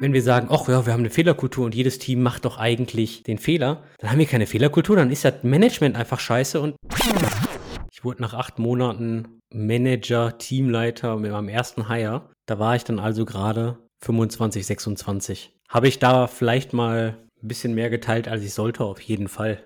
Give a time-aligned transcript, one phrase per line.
[0.00, 3.24] Wenn wir sagen, ach ja, wir haben eine Fehlerkultur und jedes Team macht doch eigentlich
[3.24, 6.76] den Fehler, dann haben wir keine Fehlerkultur, dann ist das Management einfach scheiße und
[7.90, 12.30] ich wurde nach acht Monaten Manager, Teamleiter mit meinem ersten Hire.
[12.46, 15.52] Da war ich dann also gerade 25, 26.
[15.68, 19.64] Habe ich da vielleicht mal ein bisschen mehr geteilt, als ich sollte, auf jeden Fall.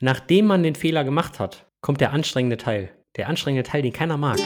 [0.00, 2.90] Nachdem man den Fehler gemacht hat, kommt der anstrengende Teil.
[3.16, 4.38] Der anstrengende Teil, den keiner mag.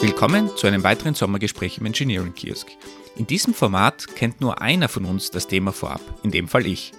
[0.00, 2.68] Willkommen zu einem weiteren Sommergespräch im Engineering Kiosk.
[3.16, 6.92] In diesem Format kennt nur einer von uns das Thema vorab, in dem Fall ich.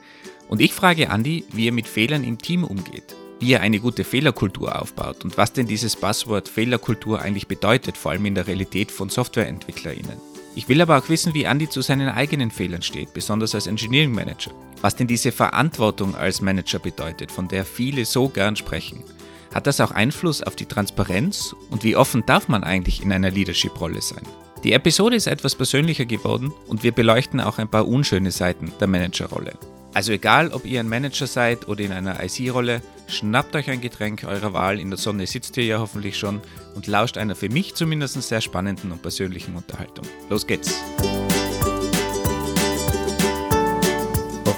[0.50, 4.04] Und ich frage Andy, wie er mit Fehlern im Team umgeht, wie er eine gute
[4.04, 8.92] Fehlerkultur aufbaut und was denn dieses Buzzword Fehlerkultur eigentlich bedeutet, vor allem in der Realität
[8.92, 10.20] von SoftwareentwicklerInnen.
[10.56, 14.12] Ich will aber auch wissen, wie Andy zu seinen eigenen Fehlern steht, besonders als Engineering
[14.12, 14.52] Manager.
[14.82, 19.06] Was denn diese Verantwortung als Manager bedeutet, von der viele so gern sprechen
[19.54, 23.32] hat das auch Einfluss auf die Transparenz und wie offen darf man eigentlich in einer
[23.32, 24.24] Leadership-Rolle sein?
[24.64, 28.88] Die Episode ist etwas persönlicher geworden und wir beleuchten auch ein paar unschöne Seiten der
[28.88, 29.54] Managerrolle.
[29.94, 34.24] Also egal, ob ihr ein Manager seid oder in einer IC-Rolle, schnappt euch ein Getränk
[34.24, 36.42] eurer Wahl, in der Sonne sitzt ihr ja hoffentlich schon
[36.76, 40.06] und lauscht einer für mich zumindest sehr spannenden und persönlichen Unterhaltung.
[40.30, 40.80] Los geht's!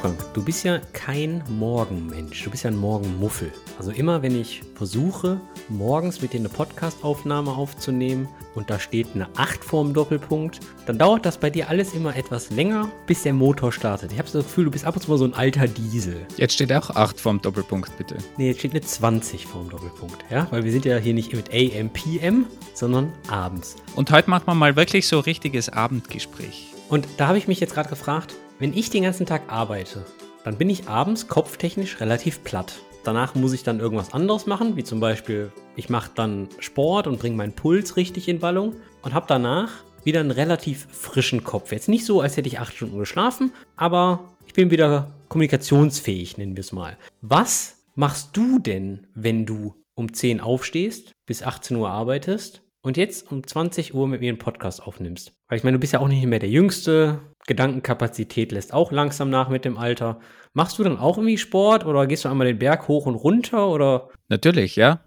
[0.01, 3.51] Wolfgang, du bist ja kein Morgenmensch, du bist ja ein Morgenmuffel.
[3.77, 9.27] Also immer, wenn ich versuche, morgens mit dir eine Podcastaufnahme aufzunehmen und da steht eine
[9.37, 13.71] 8 vorm Doppelpunkt, dann dauert das bei dir alles immer etwas länger, bis der Motor
[13.71, 14.11] startet.
[14.11, 16.25] Ich habe das Gefühl, du bist ab und zu mal so ein alter Diesel.
[16.35, 18.17] Jetzt steht auch 8 vorm Doppelpunkt, bitte.
[18.37, 20.47] Nee, jetzt steht eine 20 vorm Doppelpunkt, ja?
[20.49, 23.75] Weil wir sind ja hier nicht mit AM, PM, sondern abends.
[23.95, 26.73] Und heute machen wir mal wirklich so richtiges Abendgespräch.
[26.89, 30.05] Und da habe ich mich jetzt gerade gefragt, wenn ich den ganzen Tag arbeite,
[30.43, 32.75] dann bin ich abends kopftechnisch relativ platt.
[33.03, 37.17] Danach muss ich dann irgendwas anderes machen, wie zum Beispiel, ich mache dann Sport und
[37.17, 39.71] bringe meinen Puls richtig in Wallung und habe danach
[40.03, 41.71] wieder einen relativ frischen Kopf.
[41.71, 46.55] Jetzt nicht so, als hätte ich acht Stunden geschlafen, aber ich bin wieder kommunikationsfähig, nennen
[46.55, 46.97] wir es mal.
[47.21, 53.31] Was machst du denn, wenn du um 10 aufstehst, bis 18 Uhr arbeitest und jetzt
[53.31, 55.33] um 20 Uhr mit mir einen Podcast aufnimmst?
[55.47, 59.29] Weil ich meine, du bist ja auch nicht mehr der Jüngste, Gedankenkapazität lässt auch langsam
[59.29, 60.19] nach mit dem Alter.
[60.53, 63.69] Machst du dann auch irgendwie Sport oder gehst du einmal den Berg hoch und runter
[63.69, 64.09] oder?
[64.29, 64.99] Natürlich, ja.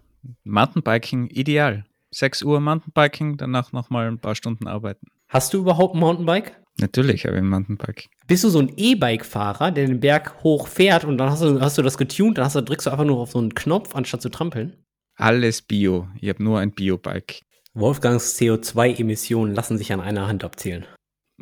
[0.43, 1.85] Mountainbiking ideal.
[2.11, 5.07] 6 Uhr Mountainbiking, danach nochmal ein paar Stunden arbeiten.
[5.27, 6.59] Hast du überhaupt ein Mountainbike?
[6.77, 8.07] Natürlich habe ich ein Mountainbike.
[8.27, 11.77] Bist du so ein E-Bike-Fahrer, der den Berg hoch fährt und dann hast du, hast
[11.77, 14.21] du das getuned, dann hast du, drückst du einfach nur auf so einen Knopf, anstatt
[14.21, 14.75] zu trampeln?
[15.15, 16.07] Alles Bio.
[16.19, 17.41] Ich habe nur ein Bio-Bike.
[17.73, 20.85] Wolfgangs CO2-Emissionen lassen sich an einer Hand abzählen.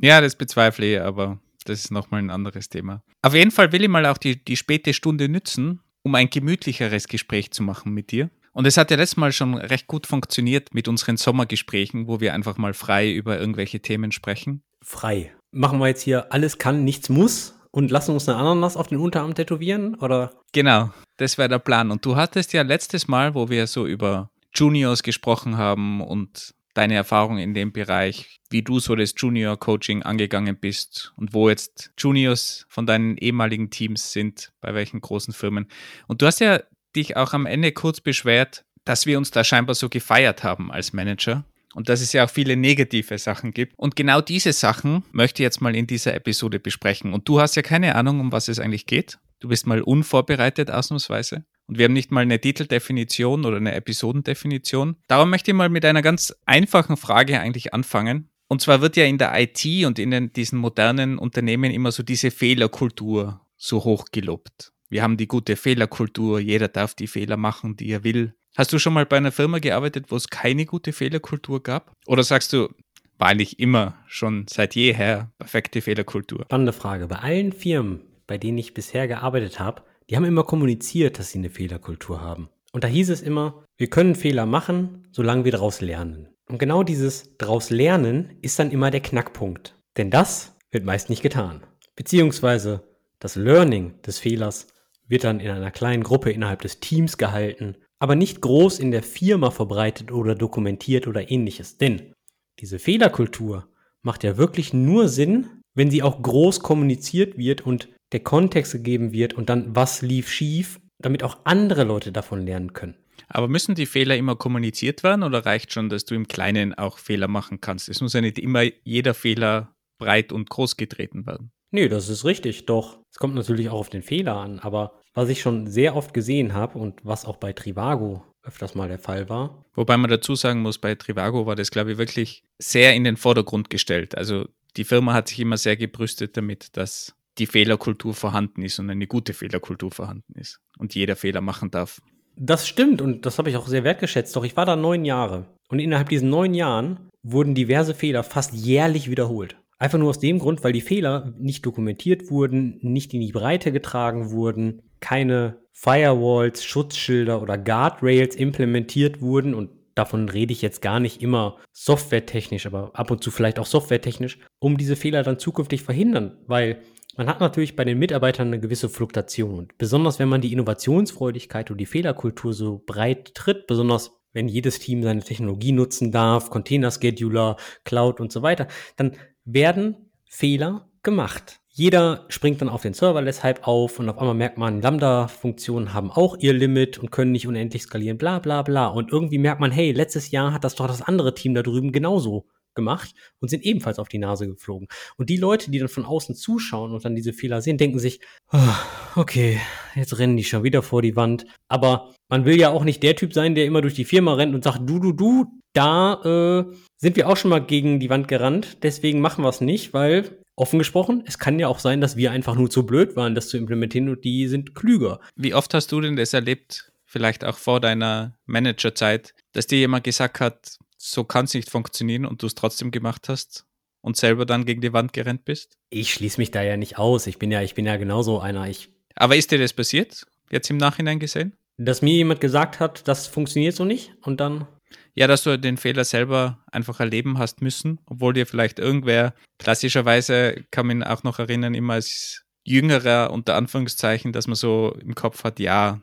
[0.01, 3.01] Ja, das bezweifle ich, aber das ist nochmal ein anderes Thema.
[3.21, 7.07] Auf jeden Fall will ich mal auch die, die späte Stunde nützen, um ein gemütlicheres
[7.07, 8.29] Gespräch zu machen mit dir.
[8.51, 12.33] Und es hat ja letztes Mal schon recht gut funktioniert mit unseren Sommergesprächen, wo wir
[12.33, 14.61] einfach mal frei über irgendwelche Themen sprechen.
[14.81, 15.33] Frei.
[15.51, 18.99] Machen wir jetzt hier alles kann, nichts muss und lassen uns eine Ananas auf den
[18.99, 20.33] Unterarm tätowieren, oder?
[20.51, 21.89] Genau, das wäre der Plan.
[21.89, 26.95] Und du hattest ja letztes Mal, wo wir so über Juniors gesprochen haben und deine
[26.95, 31.91] Erfahrung in dem Bereich, wie du so das Junior Coaching angegangen bist und wo jetzt
[31.97, 35.67] Juniors von deinen ehemaligen Teams sind, bei welchen großen Firmen.
[36.07, 36.61] Und du hast ja
[36.95, 40.94] dich auch am Ende kurz beschwert, dass wir uns da scheinbar so gefeiert haben als
[40.94, 43.73] Manager und dass es ja auch viele negative Sachen gibt.
[43.78, 47.13] Und genau diese Sachen möchte ich jetzt mal in dieser Episode besprechen.
[47.13, 49.19] Und du hast ja keine Ahnung, um was es eigentlich geht.
[49.40, 51.45] Du bist mal unvorbereitet ausnahmsweise.
[51.68, 54.97] Und wir haben nicht mal eine Titeldefinition oder eine Episodendefinition.
[55.07, 58.29] Darum möchte ich mal mit einer ganz einfachen Frage eigentlich anfangen.
[58.47, 62.03] Und zwar wird ja in der IT und in den, diesen modernen Unternehmen immer so
[62.03, 64.73] diese Fehlerkultur so hoch gelobt.
[64.90, 68.35] Wir haben die gute Fehlerkultur, jeder darf die Fehler machen, die er will.
[68.56, 71.96] Hast du schon mal bei einer Firma gearbeitet, wo es keine gute Fehlerkultur gab?
[72.06, 72.69] Oder sagst du,
[73.18, 76.44] wahrlich immer, schon seit jeher, perfekte Fehlerkultur?
[76.44, 77.07] Spannende Frage.
[77.07, 81.40] Bei allen Firmen, bei denen ich bisher gearbeitet habe, die haben immer kommuniziert, dass sie
[81.40, 82.50] eine Fehlerkultur haben.
[82.72, 86.30] Und da hieß es immer, wir können Fehler machen, solange wir daraus lernen.
[86.50, 89.78] Und genau dieses daraus lernen ist dann immer der Knackpunkt.
[89.97, 91.64] Denn das wird meist nicht getan.
[91.96, 92.84] Beziehungsweise
[93.20, 94.67] das Learning des Fehlers
[95.08, 99.03] wird dann in einer kleinen Gruppe innerhalb des Teams gehalten, aber nicht groß in der
[99.03, 101.78] Firma verbreitet oder dokumentiert oder ähnliches.
[101.78, 102.14] Denn
[102.59, 103.67] diese Fehlerkultur
[104.02, 109.11] macht ja wirklich nur Sinn, wenn sie auch groß kommuniziert wird und der Kontext gegeben
[109.11, 112.95] wird und dann, was lief schief, damit auch andere Leute davon lernen können.
[113.27, 116.97] Aber müssen die Fehler immer kommuniziert werden oder reicht schon, dass du im Kleinen auch
[116.97, 117.89] Fehler machen kannst?
[117.89, 121.51] Es muss ja nicht immer jeder Fehler breit und groß getreten werden.
[121.71, 122.99] Nee, das ist richtig, doch.
[123.11, 126.53] Es kommt natürlich auch auf den Fehler an, aber was ich schon sehr oft gesehen
[126.53, 129.65] habe und was auch bei Trivago öfters mal der Fall war.
[129.73, 133.17] Wobei man dazu sagen muss, bei Trivago war das, glaube ich, wirklich sehr in den
[133.17, 134.15] Vordergrund gestellt.
[134.17, 138.90] Also die Firma hat sich immer sehr gebrüstet damit, dass die Fehlerkultur vorhanden ist und
[138.90, 142.02] eine gute Fehlerkultur vorhanden ist und jeder Fehler machen darf.
[142.35, 144.35] Das stimmt und das habe ich auch sehr wertgeschätzt.
[144.35, 148.53] Doch ich war da neun Jahre und innerhalb diesen neun Jahren wurden diverse Fehler fast
[148.53, 149.56] jährlich wiederholt.
[149.80, 153.72] Einfach nur aus dem Grund, weil die Fehler nicht dokumentiert wurden, nicht in die Breite
[153.72, 161.00] getragen wurden, keine Firewalls, Schutzschilder oder Guardrails implementiert wurden und davon rede ich jetzt gar
[161.00, 165.84] nicht immer softwaretechnisch, aber ab und zu vielleicht auch softwaretechnisch, um diese Fehler dann zukünftig
[165.84, 166.82] verhindern, weil
[167.15, 171.69] man hat natürlich bei den Mitarbeitern eine gewisse Fluktuation und besonders wenn man die Innovationsfreudigkeit
[171.71, 176.91] und die Fehlerkultur so breit tritt, besonders wenn jedes Team seine Technologie nutzen darf, Container
[176.91, 179.15] Scheduler, Cloud und so weiter, dann
[179.45, 181.59] werden Fehler gemacht.
[181.69, 186.11] Jeder springt dann auf den Server deshalb auf und auf einmal merkt man, Lambda-Funktionen haben
[186.11, 188.87] auch ihr Limit und können nicht unendlich skalieren, bla bla bla.
[188.87, 191.91] Und irgendwie merkt man, hey, letztes Jahr hat das doch das andere Team da drüben
[191.91, 192.45] genauso
[192.75, 194.87] gemacht und sind ebenfalls auf die Nase geflogen.
[195.17, 198.20] Und die Leute, die dann von außen zuschauen und dann diese Fehler sehen, denken sich,
[198.52, 198.75] oh,
[199.16, 199.59] okay,
[199.96, 201.46] jetzt rennen die schon wieder vor die Wand.
[201.67, 204.55] Aber man will ja auch nicht der Typ sein, der immer durch die Firma rennt
[204.55, 208.28] und sagt, du, du, du, da äh, sind wir auch schon mal gegen die Wand
[208.28, 212.16] gerannt, deswegen machen wir es nicht, weil offen gesprochen, es kann ja auch sein, dass
[212.16, 215.20] wir einfach nur zu blöd waren, das zu implementieren und die sind klüger.
[215.35, 220.03] Wie oft hast du denn das erlebt, vielleicht auch vor deiner Managerzeit, dass dir jemand
[220.03, 223.66] gesagt hat, so kann es nicht funktionieren und du es trotzdem gemacht hast
[224.02, 225.78] und selber dann gegen die Wand gerannt bist?
[225.90, 227.28] Ich schließe mich da ja nicht aus.
[227.28, 228.70] Ich bin ja, ich bin ja genauso einer.
[228.70, 230.26] Ich Aber ist dir das passiert?
[230.50, 231.58] Jetzt im Nachhinein gesehen?
[231.78, 234.67] Dass mir jemand gesagt hat, das funktioniert so nicht und dann
[235.16, 240.64] ja, dass du den Fehler selber einfach erleben hast müssen, obwohl dir vielleicht irgendwer, klassischerweise
[240.72, 245.44] kann man auch noch erinnern, immer als Jüngerer unter Anführungszeichen, dass man so im Kopf
[245.44, 245.99] hat, ja,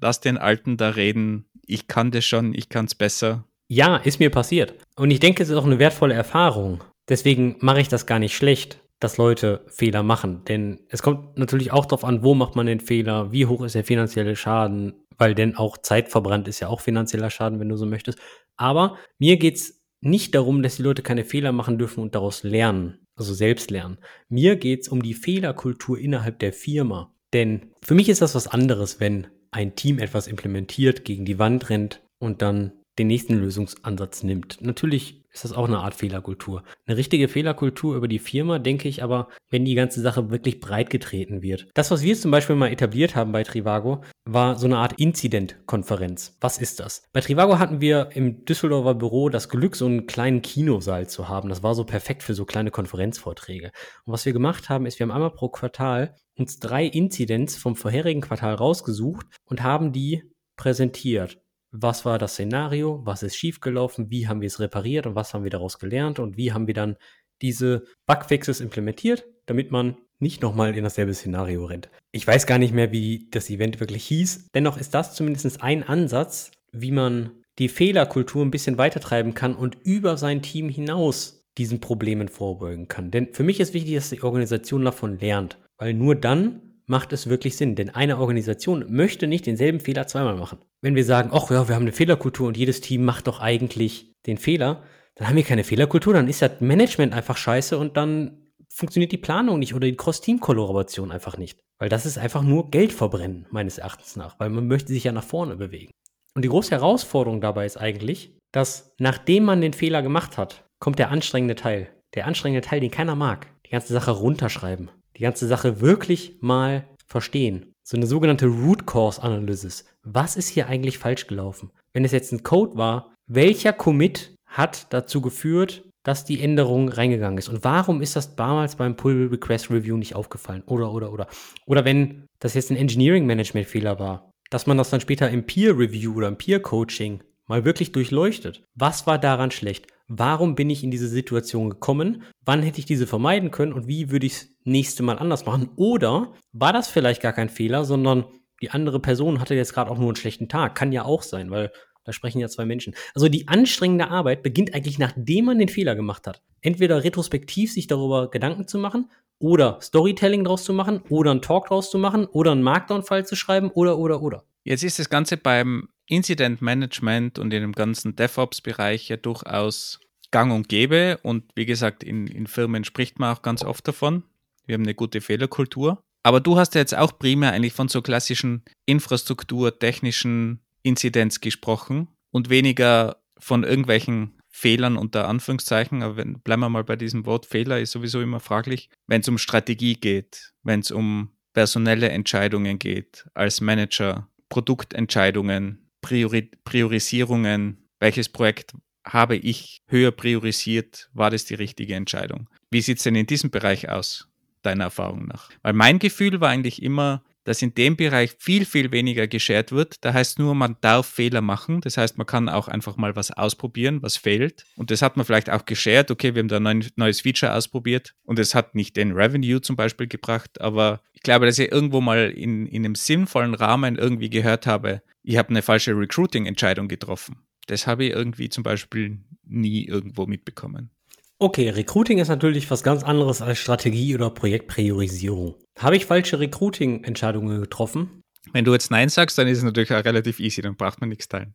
[0.00, 3.44] lass den Alten da reden, ich kann das schon, ich kann es besser.
[3.72, 4.74] Ja, ist mir passiert.
[4.96, 6.82] Und ich denke, es ist auch eine wertvolle Erfahrung.
[7.08, 10.42] Deswegen mache ich das gar nicht schlecht, dass Leute Fehler machen.
[10.48, 13.76] Denn es kommt natürlich auch darauf an, wo macht man den Fehler, wie hoch ist
[13.76, 17.76] der finanzielle Schaden, weil denn auch Zeit verbrannt ist ja auch finanzieller Schaden, wenn du
[17.76, 18.18] so möchtest.
[18.56, 22.42] Aber mir geht es nicht darum, dass die Leute keine Fehler machen dürfen und daraus
[22.42, 23.98] lernen, also selbst lernen.
[24.28, 27.14] Mir geht es um die Fehlerkultur innerhalb der Firma.
[27.32, 31.70] Denn für mich ist das was anderes, wenn ein Team etwas implementiert, gegen die Wand
[31.70, 34.58] rennt und dann den nächsten Lösungsansatz nimmt.
[34.60, 36.64] Natürlich ist das auch eine Art Fehlerkultur.
[36.86, 40.90] Eine richtige Fehlerkultur über die Firma, denke ich aber, wenn die ganze Sache wirklich breit
[40.90, 41.68] getreten wird.
[41.74, 46.36] Das, was wir zum Beispiel mal etabliert haben bei Trivago, war so eine Art Incident-Konferenz.
[46.40, 47.04] Was ist das?
[47.12, 51.48] Bei Trivago hatten wir im Düsseldorfer Büro das Glück, so einen kleinen Kinosaal zu haben.
[51.48, 53.70] Das war so perfekt für so kleine Konferenzvorträge.
[54.04, 57.76] Und was wir gemacht haben, ist, wir haben einmal pro Quartal uns drei Incidents vom
[57.76, 60.22] vorherigen Quartal rausgesucht und haben die
[60.56, 61.38] präsentiert
[61.70, 65.44] was war das Szenario, was ist schiefgelaufen, wie haben wir es repariert und was haben
[65.44, 66.96] wir daraus gelernt und wie haben wir dann
[67.42, 71.88] diese Bugfixes implementiert, damit man nicht nochmal in dasselbe Szenario rennt.
[72.12, 74.48] Ich weiß gar nicht mehr, wie das Event wirklich hieß.
[74.54, 79.78] Dennoch ist das zumindest ein Ansatz, wie man die Fehlerkultur ein bisschen weitertreiben kann und
[79.82, 83.10] über sein Team hinaus diesen Problemen vorbeugen kann.
[83.10, 87.28] Denn für mich ist wichtig, dass die Organisation davon lernt, weil nur dann macht es
[87.28, 87.76] wirklich Sinn.
[87.76, 90.58] Denn eine Organisation möchte nicht denselben Fehler zweimal machen.
[90.82, 94.12] Wenn wir sagen, ach ja, wir haben eine Fehlerkultur und jedes Team macht doch eigentlich
[94.26, 94.82] den Fehler,
[95.14, 99.18] dann haben wir keine Fehlerkultur, dann ist das Management einfach scheiße und dann funktioniert die
[99.18, 101.60] Planung nicht oder die Cross-Team-Kollaboration einfach nicht.
[101.78, 105.12] Weil das ist einfach nur Geld verbrennen, meines Erachtens nach, weil man möchte sich ja
[105.12, 105.92] nach vorne bewegen.
[106.34, 110.98] Und die große Herausforderung dabei ist eigentlich, dass nachdem man den Fehler gemacht hat, kommt
[110.98, 111.88] der anstrengende Teil.
[112.14, 113.46] Der anstrengende Teil, den keiner mag.
[113.66, 114.90] Die ganze Sache runterschreiben
[115.20, 117.74] die ganze Sache wirklich mal verstehen.
[117.82, 119.84] So eine sogenannte Root Cause Analysis.
[120.02, 121.70] Was ist hier eigentlich falsch gelaufen?
[121.92, 127.36] Wenn es jetzt ein Code war, welcher Commit hat dazu geführt, dass die Änderung reingegangen
[127.36, 127.50] ist?
[127.50, 130.62] Und warum ist das damals beim Pull Request Review nicht aufgefallen?
[130.64, 131.26] Oder, oder, oder.
[131.66, 135.44] Oder wenn das jetzt ein Engineering Management Fehler war, dass man das dann später im
[135.44, 138.64] Peer Review oder im Peer Coaching mal wirklich durchleuchtet.
[138.74, 139.86] Was war daran schlecht?
[140.12, 142.24] Warum bin ich in diese Situation gekommen?
[142.44, 145.70] Wann hätte ich diese vermeiden können und wie würde ich es nächste Mal anders machen?
[145.76, 148.24] Oder war das vielleicht gar kein Fehler, sondern
[148.60, 150.74] die andere Person hatte jetzt gerade auch nur einen schlechten Tag?
[150.74, 151.70] Kann ja auch sein, weil
[152.02, 152.96] da sprechen ja zwei Menschen.
[153.14, 156.42] Also die anstrengende Arbeit beginnt eigentlich nachdem man den Fehler gemacht hat.
[156.60, 161.66] Entweder retrospektiv sich darüber Gedanken zu machen oder Storytelling draus zu machen oder einen Talk
[161.66, 164.42] draus zu machen oder einen Markdown-Fall zu schreiben oder oder oder.
[164.64, 170.00] Jetzt ist das Ganze beim Incident Management und in dem ganzen DevOps-Bereich ja durchaus
[170.30, 171.18] gang und gäbe.
[171.22, 174.24] Und wie gesagt, in, in Firmen spricht man auch ganz oft davon.
[174.66, 176.02] Wir haben eine gute Fehlerkultur.
[176.22, 182.08] Aber du hast ja jetzt auch primär eigentlich von so klassischen Infrastruktur, technischen Inzidenz gesprochen
[182.30, 187.46] und weniger von irgendwelchen Fehlern unter Anführungszeichen, aber wenn, bleiben wir mal bei diesem Wort
[187.46, 192.78] Fehler, ist sowieso immer fraglich, wenn es um Strategie geht, wenn es um personelle Entscheidungen
[192.78, 201.54] geht, als Manager, Produktentscheidungen, Priori Priorisierungen, welches Projekt habe ich höher priorisiert, war das die
[201.54, 202.48] richtige Entscheidung?
[202.70, 204.28] Wie sieht es denn in diesem Bereich aus,
[204.62, 205.50] deiner Erfahrung nach?
[205.62, 210.04] Weil mein Gefühl war eigentlich immer, dass in dem Bereich viel, viel weniger geshared wird.
[210.04, 211.80] Da heißt nur, man darf Fehler machen.
[211.80, 214.66] Das heißt, man kann auch einfach mal was ausprobieren, was fehlt.
[214.76, 216.10] Und das hat man vielleicht auch geshared.
[216.10, 219.74] Okay, wir haben da ein neues Feature ausprobiert und es hat nicht den Revenue zum
[219.74, 220.60] Beispiel gebracht.
[220.60, 225.02] Aber ich glaube, dass ich irgendwo mal in, in einem sinnvollen Rahmen irgendwie gehört habe,
[225.22, 227.36] ich habe eine falsche Recruiting-Entscheidung getroffen.
[227.66, 230.90] Das habe ich irgendwie zum Beispiel nie irgendwo mitbekommen.
[231.38, 235.54] Okay, Recruiting ist natürlich was ganz anderes als Strategie oder Projektpriorisierung.
[235.78, 238.22] Habe ich falsche Recruiting-Entscheidungen getroffen?
[238.52, 241.08] Wenn du jetzt Nein sagst, dann ist es natürlich auch relativ easy, dann braucht man
[241.08, 241.54] nichts teilen.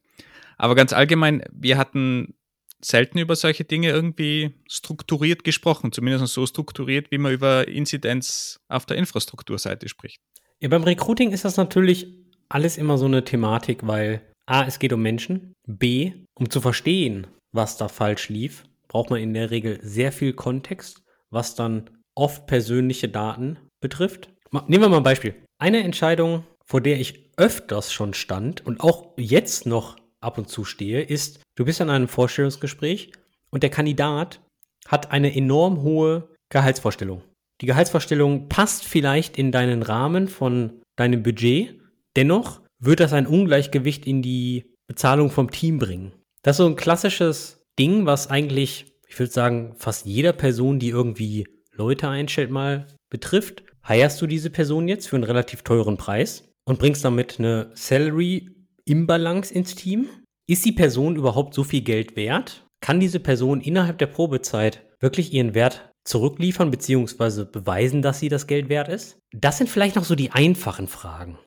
[0.57, 2.33] Aber ganz allgemein, wir hatten
[2.83, 8.85] selten über solche Dinge irgendwie strukturiert gesprochen, zumindest so strukturiert, wie man über Inzidenz auf
[8.85, 10.21] der Infrastrukturseite spricht.
[10.59, 12.07] Ja, beim Recruiting ist das natürlich
[12.49, 17.27] alles immer so eine Thematik, weil A, es geht um Menschen, B, um zu verstehen,
[17.51, 22.47] was da falsch lief, braucht man in der Regel sehr viel Kontext, was dann oft
[22.47, 24.29] persönliche Daten betrifft.
[24.67, 25.35] Nehmen wir mal ein Beispiel.
[25.57, 30.63] Eine Entscheidung, vor der ich öfters schon stand und auch jetzt noch ab und zu
[30.63, 33.11] stehe, ist, du bist an einem Vorstellungsgespräch
[33.49, 34.41] und der Kandidat
[34.87, 37.23] hat eine enorm hohe Gehaltsvorstellung.
[37.61, 41.79] Die Gehaltsvorstellung passt vielleicht in deinen Rahmen von deinem Budget,
[42.15, 46.13] dennoch wird das ein Ungleichgewicht in die Bezahlung vom Team bringen.
[46.43, 50.89] Das ist so ein klassisches Ding, was eigentlich, ich würde sagen, fast jeder Person, die
[50.89, 53.63] irgendwie Leute einstellt, mal betrifft.
[53.87, 59.53] Heierst du diese Person jetzt für einen relativ teuren Preis und bringst damit eine Salary-Imbalance
[59.53, 60.07] ins Team?
[60.47, 62.65] Ist die Person überhaupt so viel Geld wert?
[62.81, 67.45] Kann diese Person innerhalb der Probezeit wirklich ihren Wert zurückliefern bzw.
[67.45, 69.17] beweisen, dass sie das Geld wert ist?
[69.33, 71.39] Das sind vielleicht noch so die einfachen Fragen.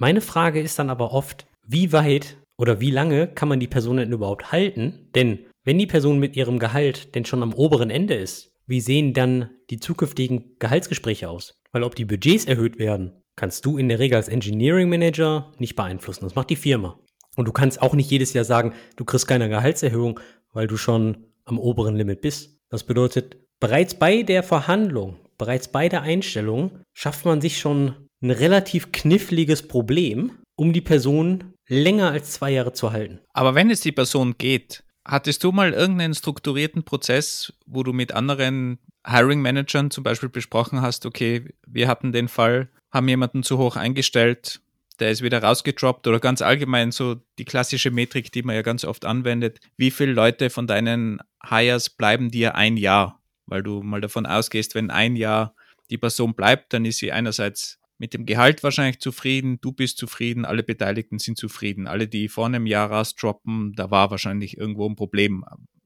[0.00, 3.98] Meine Frage ist dann aber oft, wie weit oder wie lange kann man die Person
[3.98, 5.10] denn überhaupt halten?
[5.14, 9.12] Denn wenn die Person mit ihrem Gehalt denn schon am oberen Ende ist, wie sehen
[9.12, 11.60] dann die zukünftigen Gehaltsgespräche aus?
[11.72, 15.76] Weil ob die Budgets erhöht werden, kannst du in der Regel als Engineering Manager nicht
[15.76, 16.24] beeinflussen.
[16.24, 16.98] Das macht die Firma.
[17.36, 20.18] Und du kannst auch nicht jedes Jahr sagen, du kriegst keine Gehaltserhöhung,
[20.54, 22.58] weil du schon am oberen Limit bist.
[22.70, 28.30] Das bedeutet, bereits bei der Verhandlung, bereits bei der Einstellung schafft man sich schon ein
[28.30, 33.20] relativ kniffliges Problem, um die Person länger als zwei Jahre zu halten.
[33.32, 38.12] Aber wenn es die Person geht, Hattest du mal irgendeinen strukturierten Prozess, wo du mit
[38.12, 43.76] anderen Hiring-Managern zum Beispiel besprochen hast, okay, wir hatten den Fall, haben jemanden zu hoch
[43.76, 44.60] eingestellt,
[44.98, 48.84] der ist wieder rausgedroppt oder ganz allgemein so die klassische Metrik, die man ja ganz
[48.84, 49.58] oft anwendet.
[49.78, 53.20] Wie viele Leute von deinen Hires bleiben dir ein Jahr?
[53.46, 55.56] Weil du mal davon ausgehst, wenn ein Jahr
[55.88, 60.46] die Person bleibt, dann ist sie einerseits mit dem Gehalt wahrscheinlich zufrieden, du bist zufrieden,
[60.46, 61.86] alle Beteiligten sind zufrieden.
[61.86, 65.44] Alle, die vor einem Jahr rausdroppen, da war wahrscheinlich irgendwo ein Problem,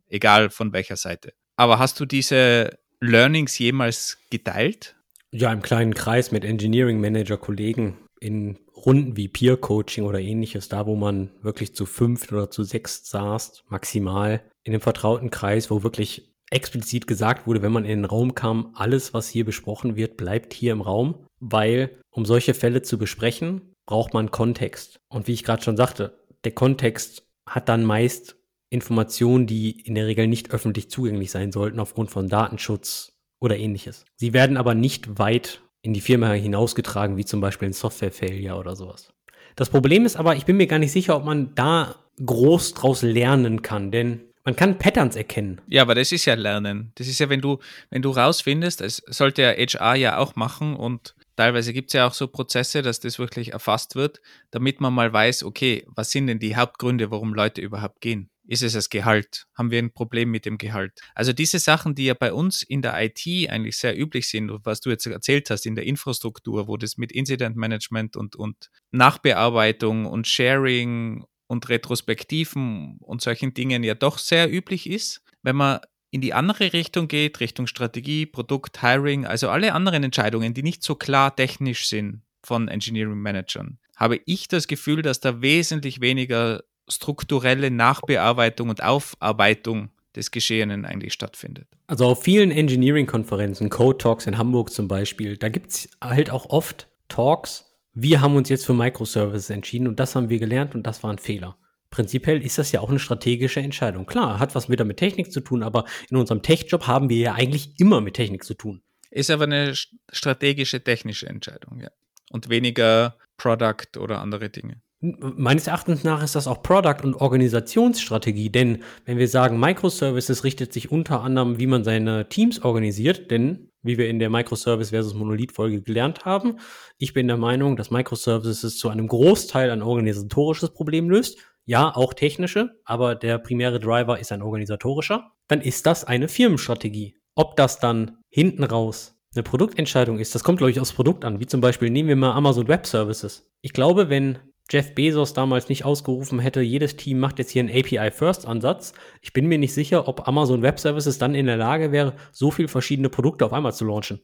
[0.08, 1.32] egal von welcher Seite.
[1.56, 4.94] Aber hast du diese Learnings jemals geteilt?
[5.32, 10.68] Ja, im kleinen Kreis mit Engineering Manager Kollegen in Runden wie Peer Coaching oder ähnliches,
[10.68, 15.68] da wo man wirklich zu fünf oder zu sechs saß, maximal in einem vertrauten Kreis,
[15.68, 19.96] wo wirklich explizit gesagt wurde, wenn man in den Raum kam, alles, was hier besprochen
[19.96, 25.00] wird, bleibt hier im Raum, weil um solche Fälle zu besprechen, braucht man Kontext.
[25.08, 28.36] Und wie ich gerade schon sagte, der Kontext hat dann meist
[28.70, 34.04] Informationen, die in der Regel nicht öffentlich zugänglich sein sollten aufgrund von Datenschutz oder ähnliches.
[34.16, 38.74] Sie werden aber nicht weit in die Firma hinausgetragen, wie zum Beispiel ein Software-Failure oder
[38.74, 39.12] sowas.
[39.54, 43.02] Das Problem ist aber, ich bin mir gar nicht sicher, ob man da groß draus
[43.02, 45.60] lernen kann, denn man kann Patterns erkennen.
[45.68, 46.92] Ja, aber das ist ja Lernen.
[46.96, 47.58] Das ist ja, wenn du,
[47.90, 52.06] wenn du rausfindest, das sollte ja HR ja auch machen und teilweise gibt es ja
[52.06, 56.26] auch so Prozesse, dass das wirklich erfasst wird, damit man mal weiß, okay, was sind
[56.26, 58.30] denn die Hauptgründe, warum Leute überhaupt gehen?
[58.46, 59.46] Ist es das Gehalt?
[59.54, 61.00] Haben wir ein Problem mit dem Gehalt?
[61.14, 64.80] Also diese Sachen, die ja bei uns in der IT eigentlich sehr üblich sind, was
[64.80, 70.04] du jetzt erzählt hast, in der Infrastruktur, wo das mit Incident Management und, und Nachbearbeitung
[70.04, 75.22] und Sharing und Retrospektiven und solchen Dingen ja doch sehr üblich ist.
[75.42, 75.80] Wenn man
[76.14, 80.84] in die andere Richtung geht, Richtung Strategie, Produkt, Hiring, also alle anderen Entscheidungen, die nicht
[80.84, 86.62] so klar technisch sind von Engineering Managern, habe ich das Gefühl, dass da wesentlich weniger
[86.88, 91.66] strukturelle Nachbearbeitung und Aufarbeitung des Geschehenen eigentlich stattfindet.
[91.88, 96.48] Also auf vielen Engineering-Konferenzen, Code Talks in Hamburg zum Beispiel, da gibt es halt auch
[96.48, 100.84] oft Talks wir haben uns jetzt für Microservices entschieden und das haben wir gelernt und
[100.84, 101.56] das war ein Fehler.
[101.94, 104.04] Prinzipiell ist das ja auch eine strategische Entscheidung.
[104.04, 107.34] Klar, hat was wieder mit Technik zu tun, aber in unserem Tech-Job haben wir ja
[107.34, 108.82] eigentlich immer mit Technik zu tun.
[109.12, 109.74] Ist aber eine
[110.10, 111.90] strategische, technische Entscheidung, ja.
[112.32, 114.82] Und weniger Product oder andere Dinge.
[115.00, 120.72] Meines Erachtens nach ist das auch Product- und Organisationsstrategie, denn wenn wir sagen, Microservices richtet
[120.72, 125.14] sich unter anderem, wie man seine Teams organisiert, denn wie wir in der Microservice versus
[125.14, 126.58] Monolith-Folge gelernt haben,
[126.98, 131.38] ich bin der Meinung, dass Microservices zu einem Großteil ein organisatorisches Problem löst.
[131.66, 135.32] Ja, auch technische, aber der primäre Driver ist ein organisatorischer.
[135.48, 137.16] Dann ist das eine Firmenstrategie.
[137.34, 141.40] Ob das dann hinten raus eine Produktentscheidung ist, das kommt, glaube ich, aufs Produkt an.
[141.40, 143.50] Wie zum Beispiel nehmen wir mal Amazon Web Services.
[143.62, 144.38] Ich glaube, wenn
[144.70, 148.94] Jeff Bezos damals nicht ausgerufen hätte, jedes Team macht jetzt hier einen API-First-Ansatz.
[149.20, 152.50] Ich bin mir nicht sicher, ob Amazon Web Services dann in der Lage wäre, so
[152.50, 154.20] viele verschiedene Produkte auf einmal zu launchen.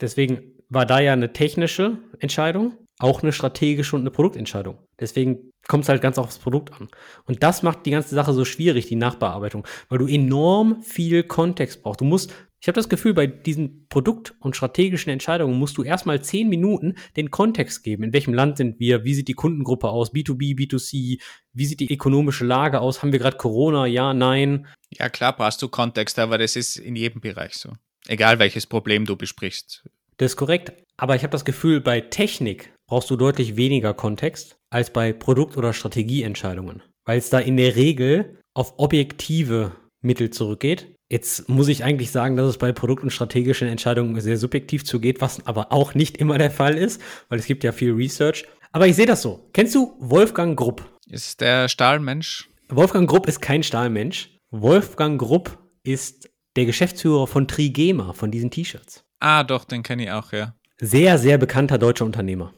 [0.00, 4.78] Deswegen war da ja eine technische Entscheidung, auch eine strategische und eine Produktentscheidung.
[4.98, 6.88] Deswegen kommt es halt ganz aufs Produkt an.
[7.24, 11.82] Und das macht die ganze Sache so schwierig, die Nachbearbeitung, weil du enorm viel Kontext
[11.82, 12.00] brauchst.
[12.00, 16.22] Du musst ich habe das Gefühl, bei diesen Produkt- und strategischen Entscheidungen musst du erstmal
[16.22, 18.04] zehn Minuten den Kontext geben.
[18.04, 19.02] In welchem Land sind wir?
[19.02, 20.12] Wie sieht die Kundengruppe aus?
[20.12, 21.20] B2B, B2C?
[21.52, 23.02] Wie sieht die ökonomische Lage aus?
[23.02, 23.86] Haben wir gerade Corona?
[23.86, 24.68] Ja, nein?
[24.90, 27.72] Ja, klar brauchst du Kontext, aber das ist in jedem Bereich so.
[28.06, 29.82] Egal welches Problem du besprichst.
[30.18, 30.72] Das ist korrekt.
[30.96, 35.56] Aber ich habe das Gefühl, bei Technik brauchst du deutlich weniger Kontext als bei Produkt-
[35.56, 36.82] oder Strategieentscheidungen.
[37.06, 39.72] Weil es da in der Regel auf objektive
[40.02, 44.36] Mittel zurückgeht Jetzt muss ich eigentlich sagen, dass es bei Produkt- und strategischen Entscheidungen sehr
[44.36, 47.92] subjektiv zugeht, was aber auch nicht immer der Fall ist, weil es gibt ja viel
[47.92, 48.46] Research.
[48.72, 49.48] Aber ich sehe das so.
[49.54, 50.84] Kennst du Wolfgang Grupp?
[51.06, 52.50] Ist der Stahlmensch?
[52.68, 54.38] Wolfgang Grupp ist kein Stahlmensch.
[54.50, 59.04] Wolfgang Grupp ist der Geschäftsführer von Trigema, von diesen T-Shirts.
[59.18, 60.54] Ah, doch, den kenne ich auch, ja.
[60.78, 62.52] Sehr, sehr bekannter deutscher Unternehmer.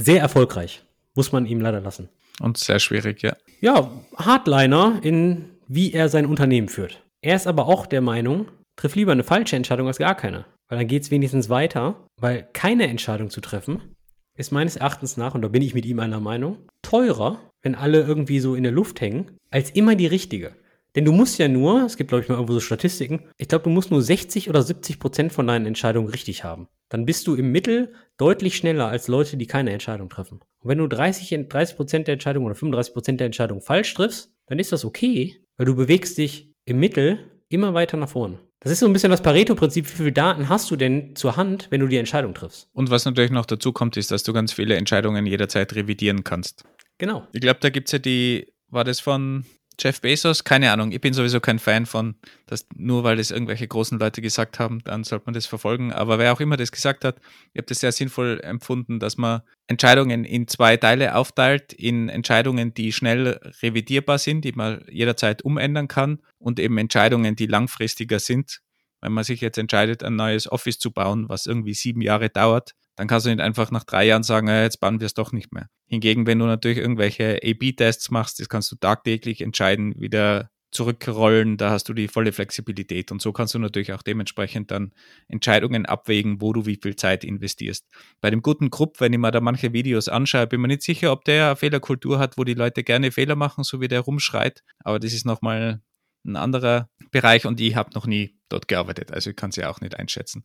[0.00, 0.82] Sehr erfolgreich.
[1.14, 2.08] Muss man ihm leider lassen.
[2.40, 3.36] Und sehr schwierig, ja.
[3.60, 7.04] Ja, Hardliner in wie er sein Unternehmen führt.
[7.22, 10.44] Er ist aber auch der Meinung, triff lieber eine falsche Entscheidung als gar keine.
[10.68, 13.94] Weil dann geht es wenigstens weiter, weil keine Entscheidung zu treffen
[14.36, 18.00] ist meines Erachtens nach, und da bin ich mit ihm einer Meinung, teurer, wenn alle
[18.00, 20.56] irgendwie so in der Luft hängen, als immer die richtige.
[20.96, 23.64] Denn du musst ja nur, es gibt glaube ich mal irgendwo so Statistiken, ich glaube,
[23.64, 26.68] du musst nur 60 oder 70 Prozent von deinen Entscheidungen richtig haben.
[26.90, 30.40] Dann bist du im Mittel deutlich schneller als Leute, die keine Entscheidung treffen.
[30.58, 34.34] Und wenn du 30, 30 Prozent der Entscheidung oder 35 Prozent der Entscheidung falsch triffst,
[34.46, 38.38] dann ist das okay, weil du bewegst dich im Mittel immer weiter nach vorne.
[38.58, 39.86] Das ist so ein bisschen das Pareto-Prinzip.
[39.86, 42.68] Wie viele Daten hast du denn zur Hand, wenn du die Entscheidung triffst?
[42.74, 46.64] Und was natürlich noch dazu kommt, ist, dass du ganz viele Entscheidungen jederzeit revidieren kannst.
[46.98, 47.26] Genau.
[47.32, 49.46] Ich glaube, da gibt es ja die, war das von
[49.80, 52.14] Jeff Bezos, keine Ahnung, ich bin sowieso kein Fan von,
[52.46, 55.92] dass nur weil das irgendwelche großen Leute gesagt haben, dann sollte man das verfolgen.
[55.92, 57.16] Aber wer auch immer das gesagt hat,
[57.52, 62.74] ich habe das sehr sinnvoll empfunden, dass man Entscheidungen in zwei Teile aufteilt, in Entscheidungen,
[62.74, 68.60] die schnell revidierbar sind, die man jederzeit umändern kann und eben Entscheidungen, die langfristiger sind.
[69.00, 72.74] Wenn man sich jetzt entscheidet, ein neues Office zu bauen, was irgendwie sieben Jahre dauert,
[72.96, 75.52] dann kannst du nicht einfach nach drei Jahren sagen, jetzt bauen wir es doch nicht
[75.52, 75.68] mehr.
[75.90, 81.70] Hingegen, wenn du natürlich irgendwelche A-B-Tests machst, das kannst du tagtäglich entscheiden, wieder zurückrollen, da
[81.70, 84.92] hast du die volle Flexibilität und so kannst du natürlich auch dementsprechend dann
[85.26, 87.86] Entscheidungen abwägen, wo du wie viel Zeit investierst.
[88.20, 91.10] Bei dem guten Grupp, wenn ich mir da manche Videos anschaue, bin mir nicht sicher,
[91.10, 94.62] ob der eine Fehlerkultur hat, wo die Leute gerne Fehler machen, so wie der rumschreit,
[94.84, 95.82] aber das ist nochmal
[96.24, 99.70] ein anderer Bereich und ich habe noch nie dort gearbeitet, also ich kann es ja
[99.70, 100.44] auch nicht einschätzen.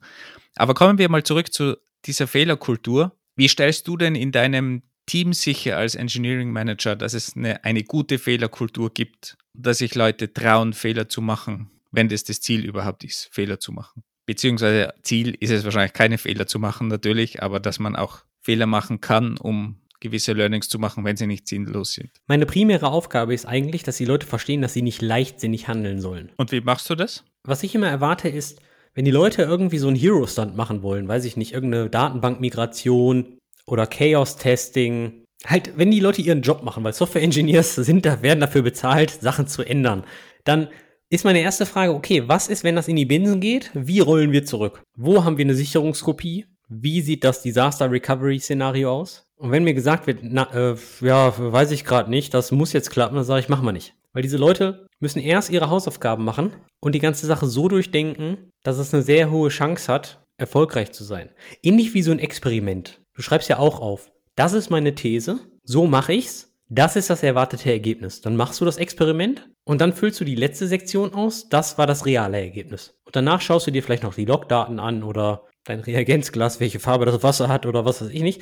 [0.55, 3.15] Aber kommen wir mal zurück zu dieser Fehlerkultur.
[3.35, 7.83] Wie stellst du denn in deinem Team sicher als Engineering Manager, dass es eine, eine
[7.83, 13.03] gute Fehlerkultur gibt, dass sich Leute trauen, Fehler zu machen, wenn das das Ziel überhaupt
[13.03, 14.03] ist, Fehler zu machen?
[14.25, 18.65] Beziehungsweise Ziel ist es wahrscheinlich keine Fehler zu machen natürlich, aber dass man auch Fehler
[18.65, 22.09] machen kann, um gewisse Learnings zu machen, wenn sie nicht sinnlos sind.
[22.27, 26.31] Meine primäre Aufgabe ist eigentlich, dass die Leute verstehen, dass sie nicht leichtsinnig handeln sollen.
[26.37, 27.23] Und wie machst du das?
[27.43, 28.59] Was ich immer erwarte ist,
[28.93, 33.34] wenn die Leute irgendwie so einen Hero-Stand machen wollen, weiß ich nicht, irgendeine Datenbankmigration
[33.65, 38.61] oder Chaos-Testing, halt, wenn die Leute ihren Job machen, weil Software-Engineers sind da, werden dafür
[38.61, 40.03] bezahlt, Sachen zu ändern,
[40.43, 40.69] dann
[41.09, 43.71] ist meine erste Frage, okay, was ist, wenn das in die Binsen geht?
[43.73, 44.81] Wie rollen wir zurück?
[44.95, 46.45] Wo haben wir eine Sicherungskopie?
[46.67, 49.27] Wie sieht das Disaster Recovery Szenario aus?
[49.37, 52.89] Und wenn mir gesagt wird, na, äh, ja, weiß ich gerade nicht, das muss jetzt
[52.89, 53.93] klappen, dann sage ich, machen wir nicht.
[54.13, 58.77] Weil diese Leute müssen erst ihre Hausaufgaben machen und die ganze Sache so durchdenken, dass
[58.77, 61.29] es eine sehr hohe Chance hat, erfolgreich zu sein.
[61.61, 63.01] Ähnlich wie so ein Experiment.
[63.15, 67.23] Du schreibst ja auch auf, das ist meine These, so mache ich's, das ist das
[67.23, 68.21] erwartete Ergebnis.
[68.21, 71.87] Dann machst du das Experiment und dann füllst du die letzte Sektion aus, das war
[71.87, 72.93] das reale Ergebnis.
[73.05, 77.05] Und danach schaust du dir vielleicht noch die Logdaten an oder dein Reagenzglas, welche Farbe
[77.05, 78.41] das Wasser hat oder was weiß ich nicht.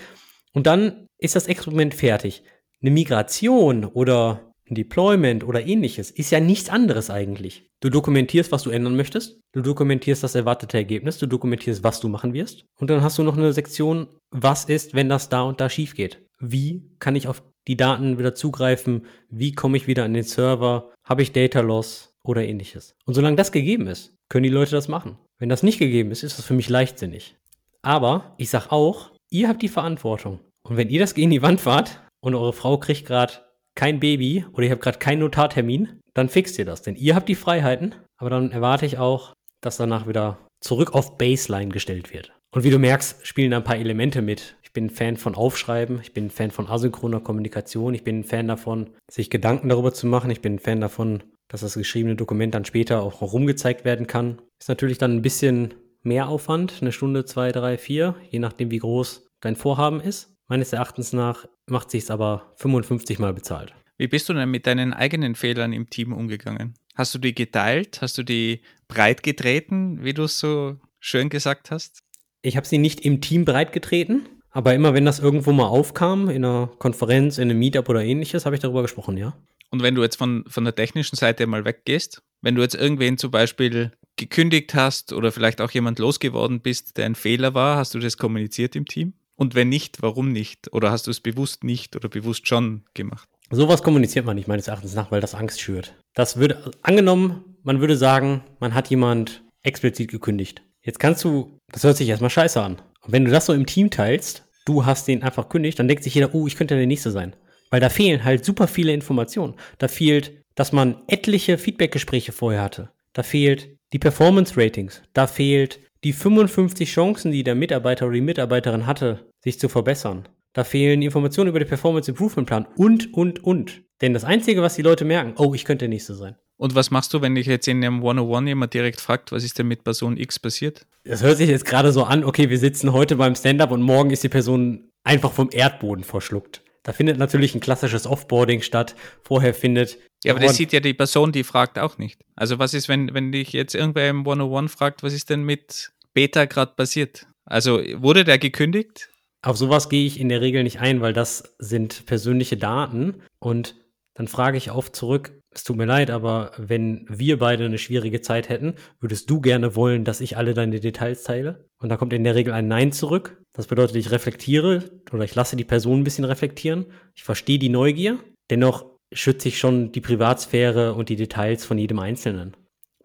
[0.54, 2.44] Und dann ist das Experiment fertig.
[2.82, 7.69] Eine Migration oder ein Deployment oder ähnliches ist ja nichts anderes eigentlich.
[7.82, 12.08] Du dokumentierst, was du ändern möchtest, du dokumentierst das erwartete Ergebnis, du dokumentierst, was du
[12.08, 15.60] machen wirst und dann hast du noch eine Sektion, was ist, wenn das da und
[15.60, 16.26] da schief geht.
[16.39, 19.06] Wie kann ich auf die Daten wieder zugreifen?
[19.30, 20.91] Wie komme ich wieder an den Server?
[21.06, 22.95] Habe ich Data Loss oder ähnliches?
[23.06, 25.17] Und solange das gegeben ist, können die Leute das machen.
[25.39, 27.36] Wenn das nicht gegeben ist, ist das für mich leichtsinnig.
[27.82, 30.39] Aber ich sage auch, ihr habt die Verantwortung.
[30.63, 33.34] Und wenn ihr das gegen die Wand fahrt und eure Frau kriegt gerade
[33.76, 36.82] kein Baby oder ihr habt gerade keinen Notartermin, dann fixt ihr das.
[36.82, 41.18] Denn ihr habt die Freiheiten, aber dann erwarte ich auch, dass danach wieder zurück auf
[41.18, 42.32] Baseline gestellt wird.
[42.52, 44.56] Und wie du merkst, spielen da ein paar Elemente mit.
[44.62, 48.20] Ich bin ein Fan von Aufschreiben, ich bin ein Fan von asynchroner Kommunikation, ich bin
[48.20, 51.76] ein Fan davon, sich Gedanken darüber zu machen, ich bin ein Fan davon, dass das
[51.76, 54.42] geschriebene Dokument dann später auch rumgezeigt werden kann.
[54.60, 58.80] Ist natürlich dann ein bisschen mehr Aufwand, eine Stunde, zwei, drei, vier, je nachdem, wie
[58.80, 60.33] groß dein Vorhaben ist.
[60.48, 63.74] Meines Erachtens nach macht sich es aber 55 Mal bezahlt.
[63.98, 66.74] Wie bist du denn mit deinen eigenen Fehlern im Team umgegangen?
[66.96, 68.02] Hast du die geteilt?
[68.02, 72.00] Hast du die breit getreten, wie du es so schön gesagt hast?
[72.42, 76.30] Ich habe sie nicht im Team breit getreten, aber immer wenn das irgendwo mal aufkam,
[76.30, 79.36] in einer Konferenz, in einem Meetup oder ähnliches, habe ich darüber gesprochen, ja.
[79.72, 83.18] Und wenn du jetzt von, von der technischen Seite mal weggehst, wenn du jetzt irgendwen
[83.18, 87.96] zum Beispiel gekündigt hast oder vielleicht auch jemand losgeworden bist, der ein Fehler war, hast
[87.96, 89.14] du das kommuniziert im Team?
[89.36, 90.72] Und wenn nicht, warum nicht?
[90.74, 93.28] Oder hast du es bewusst nicht oder bewusst schon gemacht?
[93.50, 95.96] Sowas kommuniziert man nicht meines Erachtens nach, weil das Angst schürt.
[96.13, 100.62] Das würde, angenommen, man würde sagen, man hat jemand explizit gekündigt.
[100.82, 102.82] Jetzt kannst du, das hört sich erstmal scheiße an.
[103.02, 106.04] Und wenn du das so im Team teilst, du hast den einfach kündigt, dann denkt
[106.04, 107.36] sich jeder, oh, ich könnte der Nächste sein.
[107.69, 109.56] Weil da fehlen halt super viele Informationen.
[109.78, 112.91] Da fehlt, dass man etliche Feedbackgespräche vorher hatte.
[113.13, 115.02] Da fehlt die Performance Ratings.
[115.13, 120.28] Da fehlt die 55 Chancen, die der Mitarbeiter oder die Mitarbeiterin hatte, sich zu verbessern.
[120.54, 123.84] Da fehlen Informationen über den Performance Improvement Plan und, und, und.
[124.02, 126.36] Denn das Einzige, was die Leute merken, oh, ich könnte der Nächste sein.
[126.58, 129.58] Und was machst du, wenn dich jetzt in einem 101 jemand direkt fragt, was ist
[129.58, 130.86] denn mit Person X passiert?
[131.04, 134.12] Das hört sich jetzt gerade so an, okay, wir sitzen heute beim Stand-up und morgen
[134.12, 136.62] ist die Person einfach vom Erdboden verschluckt.
[136.84, 138.96] Da findet natürlich ein klassisches Offboarding statt.
[139.24, 139.98] Vorher findet.
[140.24, 142.20] Ja, aber das sieht ja die Person, die fragt auch nicht.
[142.36, 145.93] Also was ist, wenn, wenn dich jetzt irgendwer im 101 fragt, was ist denn mit
[146.13, 147.28] Beta gerade passiert?
[147.45, 149.10] Also wurde der gekündigt?
[149.41, 153.76] Auf sowas gehe ich in der Regel nicht ein, weil das sind persönliche Daten und
[154.13, 158.21] dann frage ich oft zurück, es tut mir leid, aber wenn wir beide eine schwierige
[158.21, 161.67] Zeit hätten, würdest du gerne wollen, dass ich alle deine Details teile?
[161.80, 163.41] Und da kommt in der Regel ein Nein zurück.
[163.54, 166.88] Das bedeutet, ich reflektiere oder ich lasse die Person ein bisschen reflektieren.
[167.15, 168.19] Ich verstehe die Neugier.
[168.49, 172.56] Dennoch schütze ich schon die Privatsphäre und die Details von jedem Einzelnen.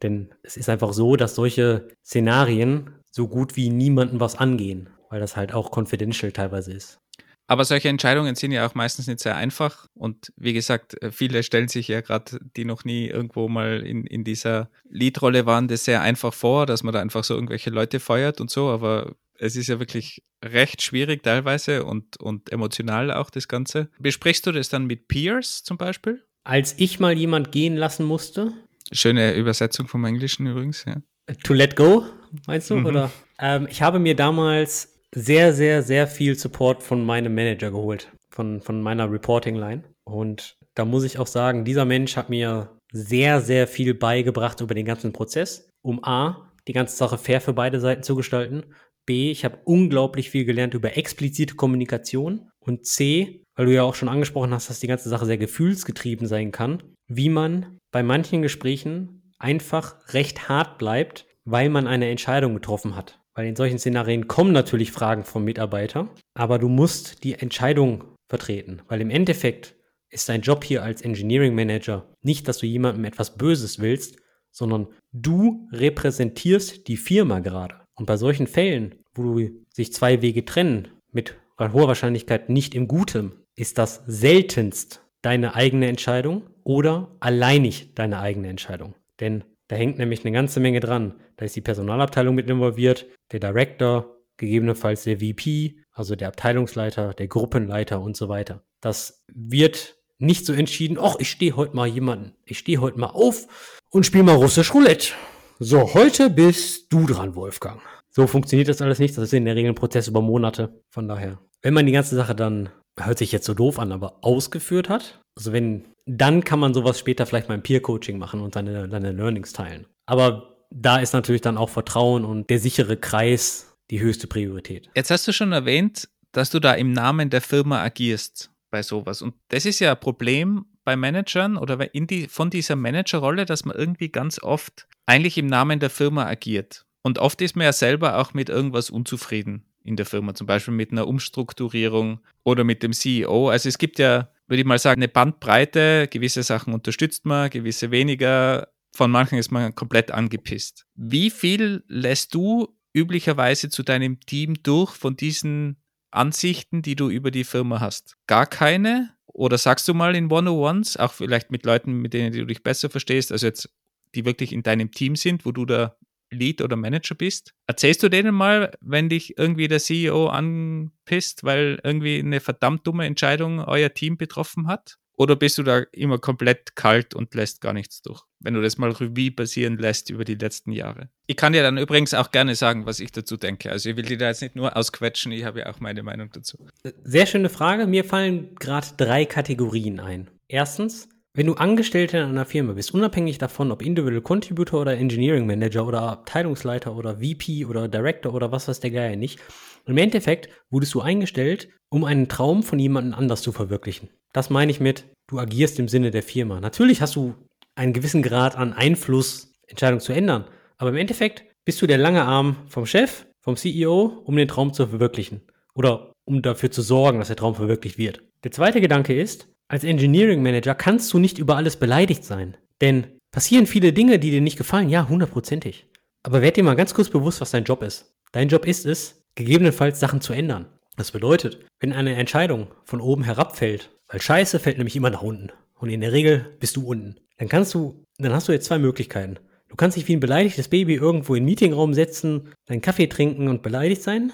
[0.02, 5.18] Denn es ist einfach so, dass solche Szenarien so gut wie niemanden was angehen, weil
[5.18, 7.00] das halt auch confidential teilweise ist.
[7.48, 9.88] Aber solche Entscheidungen sind ja auch meistens nicht sehr einfach.
[9.94, 14.04] Und wie gesagt, äh, viele stellen sich ja gerade, die noch nie irgendwo mal in,
[14.04, 17.98] in dieser Leadrolle waren, das sehr einfach vor, dass man da einfach so irgendwelche Leute
[17.98, 18.68] feuert und so.
[18.68, 23.88] Aber es ist ja wirklich recht schwierig teilweise und, und emotional auch das Ganze.
[23.98, 26.22] Besprichst du das dann mit Peers zum Beispiel?
[26.44, 28.52] Als ich mal jemand gehen lassen musste.
[28.92, 30.96] Schöne Übersetzung vom Englischen übrigens, ja.
[31.44, 32.04] To let go,
[32.46, 32.76] meinst du?
[32.76, 32.86] Mhm.
[32.86, 33.10] Oder?
[33.38, 38.60] Ähm, ich habe mir damals sehr, sehr, sehr viel Support von meinem Manager geholt, von,
[38.60, 39.84] von meiner Reporting-Line.
[40.04, 44.74] Und da muss ich auch sagen, dieser Mensch hat mir sehr, sehr viel beigebracht über
[44.74, 48.64] den ganzen Prozess, um A, die ganze Sache fair für beide Seiten zu gestalten,
[49.08, 53.94] B, ich habe unglaublich viel gelernt über explizite Kommunikation und C, weil du ja auch
[53.94, 58.42] schon angesprochen hast, dass die ganze Sache sehr gefühlsgetrieben sein kann, wie man bei manchen
[58.42, 63.20] Gesprächen einfach recht hart bleibt, weil man eine Entscheidung getroffen hat.
[63.34, 68.82] Weil in solchen Szenarien kommen natürlich Fragen vom Mitarbeiter, aber du musst die Entscheidung vertreten,
[68.88, 69.74] weil im Endeffekt
[70.10, 74.16] ist dein Job hier als Engineering Manager nicht, dass du jemandem etwas Böses willst,
[74.50, 77.76] sondern du repräsentierst die Firma gerade.
[77.94, 83.32] Und bei solchen Fällen, wo sich zwei Wege trennen, mit hoher Wahrscheinlichkeit nicht im Guten,
[83.56, 88.94] ist das seltenst deine eigene Entscheidung oder alleinig deine eigene Entscheidung.
[89.20, 91.20] Denn da hängt nämlich eine ganze Menge dran.
[91.36, 97.28] Da ist die Personalabteilung mit involviert, der Director, gegebenenfalls der VP, also der Abteilungsleiter, der
[97.28, 98.64] Gruppenleiter und so weiter.
[98.80, 103.08] Das wird nicht so entschieden, ach, ich stehe heute mal jemanden, ich stehe heute mal
[103.08, 103.46] auf
[103.90, 105.12] und spiele mal russisch Roulette.
[105.58, 107.80] So, heute bist du dran, Wolfgang.
[108.10, 109.16] So funktioniert das alles nicht.
[109.16, 110.82] Das ist in der Regel ein Prozess über Monate.
[110.88, 114.18] Von daher, wenn man die ganze Sache dann, hört sich jetzt so doof an, aber
[114.22, 118.54] ausgeführt hat, also wenn, dann kann man sowas später vielleicht mal im Peer-Coaching machen und
[118.54, 119.86] seine, seine Learnings teilen.
[120.06, 124.90] Aber da ist natürlich dann auch Vertrauen und der sichere Kreis die höchste Priorität.
[124.94, 129.22] Jetzt hast du schon erwähnt, dass du da im Namen der Firma agierst bei sowas.
[129.22, 133.64] Und das ist ja ein Problem bei Managern oder in die, von dieser Managerrolle, dass
[133.64, 136.86] man irgendwie ganz oft eigentlich im Namen der Firma agiert.
[137.02, 140.74] Und oft ist man ja selber auch mit irgendwas unzufrieden in der Firma, zum Beispiel
[140.74, 143.48] mit einer Umstrukturierung oder mit dem CEO.
[143.48, 146.08] Also es gibt ja, würde ich mal sagen, eine Bandbreite.
[146.10, 148.68] Gewisse Sachen unterstützt man, gewisse weniger.
[148.94, 150.86] Von manchen ist man komplett angepisst.
[150.94, 155.76] Wie viel lässt du üblicherweise zu deinem Team durch von diesen
[156.10, 158.16] Ansichten, die du über die Firma hast?
[158.26, 159.14] Gar keine?
[159.26, 162.90] Oder sagst du mal in One-on-Ones, auch vielleicht mit Leuten, mit denen du dich besser
[162.90, 163.70] verstehst, also jetzt,
[164.14, 165.96] die wirklich in deinem Team sind, wo du da
[166.30, 167.54] Lead oder Manager bist?
[167.66, 173.06] Erzählst du denen mal, wenn dich irgendwie der CEO anpisst, weil irgendwie eine verdammt dumme
[173.06, 174.98] Entscheidung euer Team betroffen hat?
[175.18, 178.22] Oder bist du da immer komplett kalt und lässt gar nichts durch?
[178.38, 181.08] Wenn du das mal Revue passieren lässt über die letzten Jahre.
[181.26, 183.72] Ich kann dir dann übrigens auch gerne sagen, was ich dazu denke.
[183.72, 186.30] Also ich will dir da jetzt nicht nur ausquetschen, ich habe ja auch meine Meinung
[186.32, 186.68] dazu.
[187.02, 187.88] Sehr schöne Frage.
[187.88, 190.30] Mir fallen gerade drei Kategorien ein.
[190.46, 195.46] Erstens, wenn du Angestellter in einer Firma bist, unabhängig davon, ob Individual Contributor oder Engineering
[195.46, 199.38] Manager oder Abteilungsleiter oder VP oder Director oder was weiß der Geier nicht,
[199.86, 204.10] im Endeffekt wurdest du eingestellt, um einen Traum von jemandem anders zu verwirklichen.
[204.32, 206.60] Das meine ich mit, du agierst im Sinne der Firma.
[206.60, 207.34] Natürlich hast du
[207.74, 210.44] einen gewissen Grad an Einfluss, Entscheidungen zu ändern.
[210.76, 214.72] Aber im Endeffekt bist du der lange Arm vom Chef, vom CEO, um den Traum
[214.72, 215.42] zu verwirklichen.
[215.74, 218.22] Oder um dafür zu sorgen, dass der Traum verwirklicht wird.
[218.44, 222.56] Der zweite Gedanke ist, als Engineering Manager kannst du nicht über alles beleidigt sein.
[222.80, 225.86] Denn passieren viele Dinge, die dir nicht gefallen, ja, hundertprozentig.
[226.22, 228.14] Aber werd dir mal ganz kurz bewusst, was dein Job ist.
[228.32, 230.66] Dein Job ist es, gegebenenfalls Sachen zu ändern.
[230.96, 235.50] Das bedeutet, wenn eine Entscheidung von oben herabfällt, weil Scheiße fällt nämlich immer nach unten
[235.76, 238.78] und in der Regel bist du unten, dann kannst du, dann hast du jetzt zwei
[238.78, 239.38] Möglichkeiten.
[239.68, 243.48] Du kannst dich wie ein beleidigtes Baby irgendwo in den Meetingraum setzen, deinen Kaffee trinken
[243.48, 244.32] und beleidigt sein.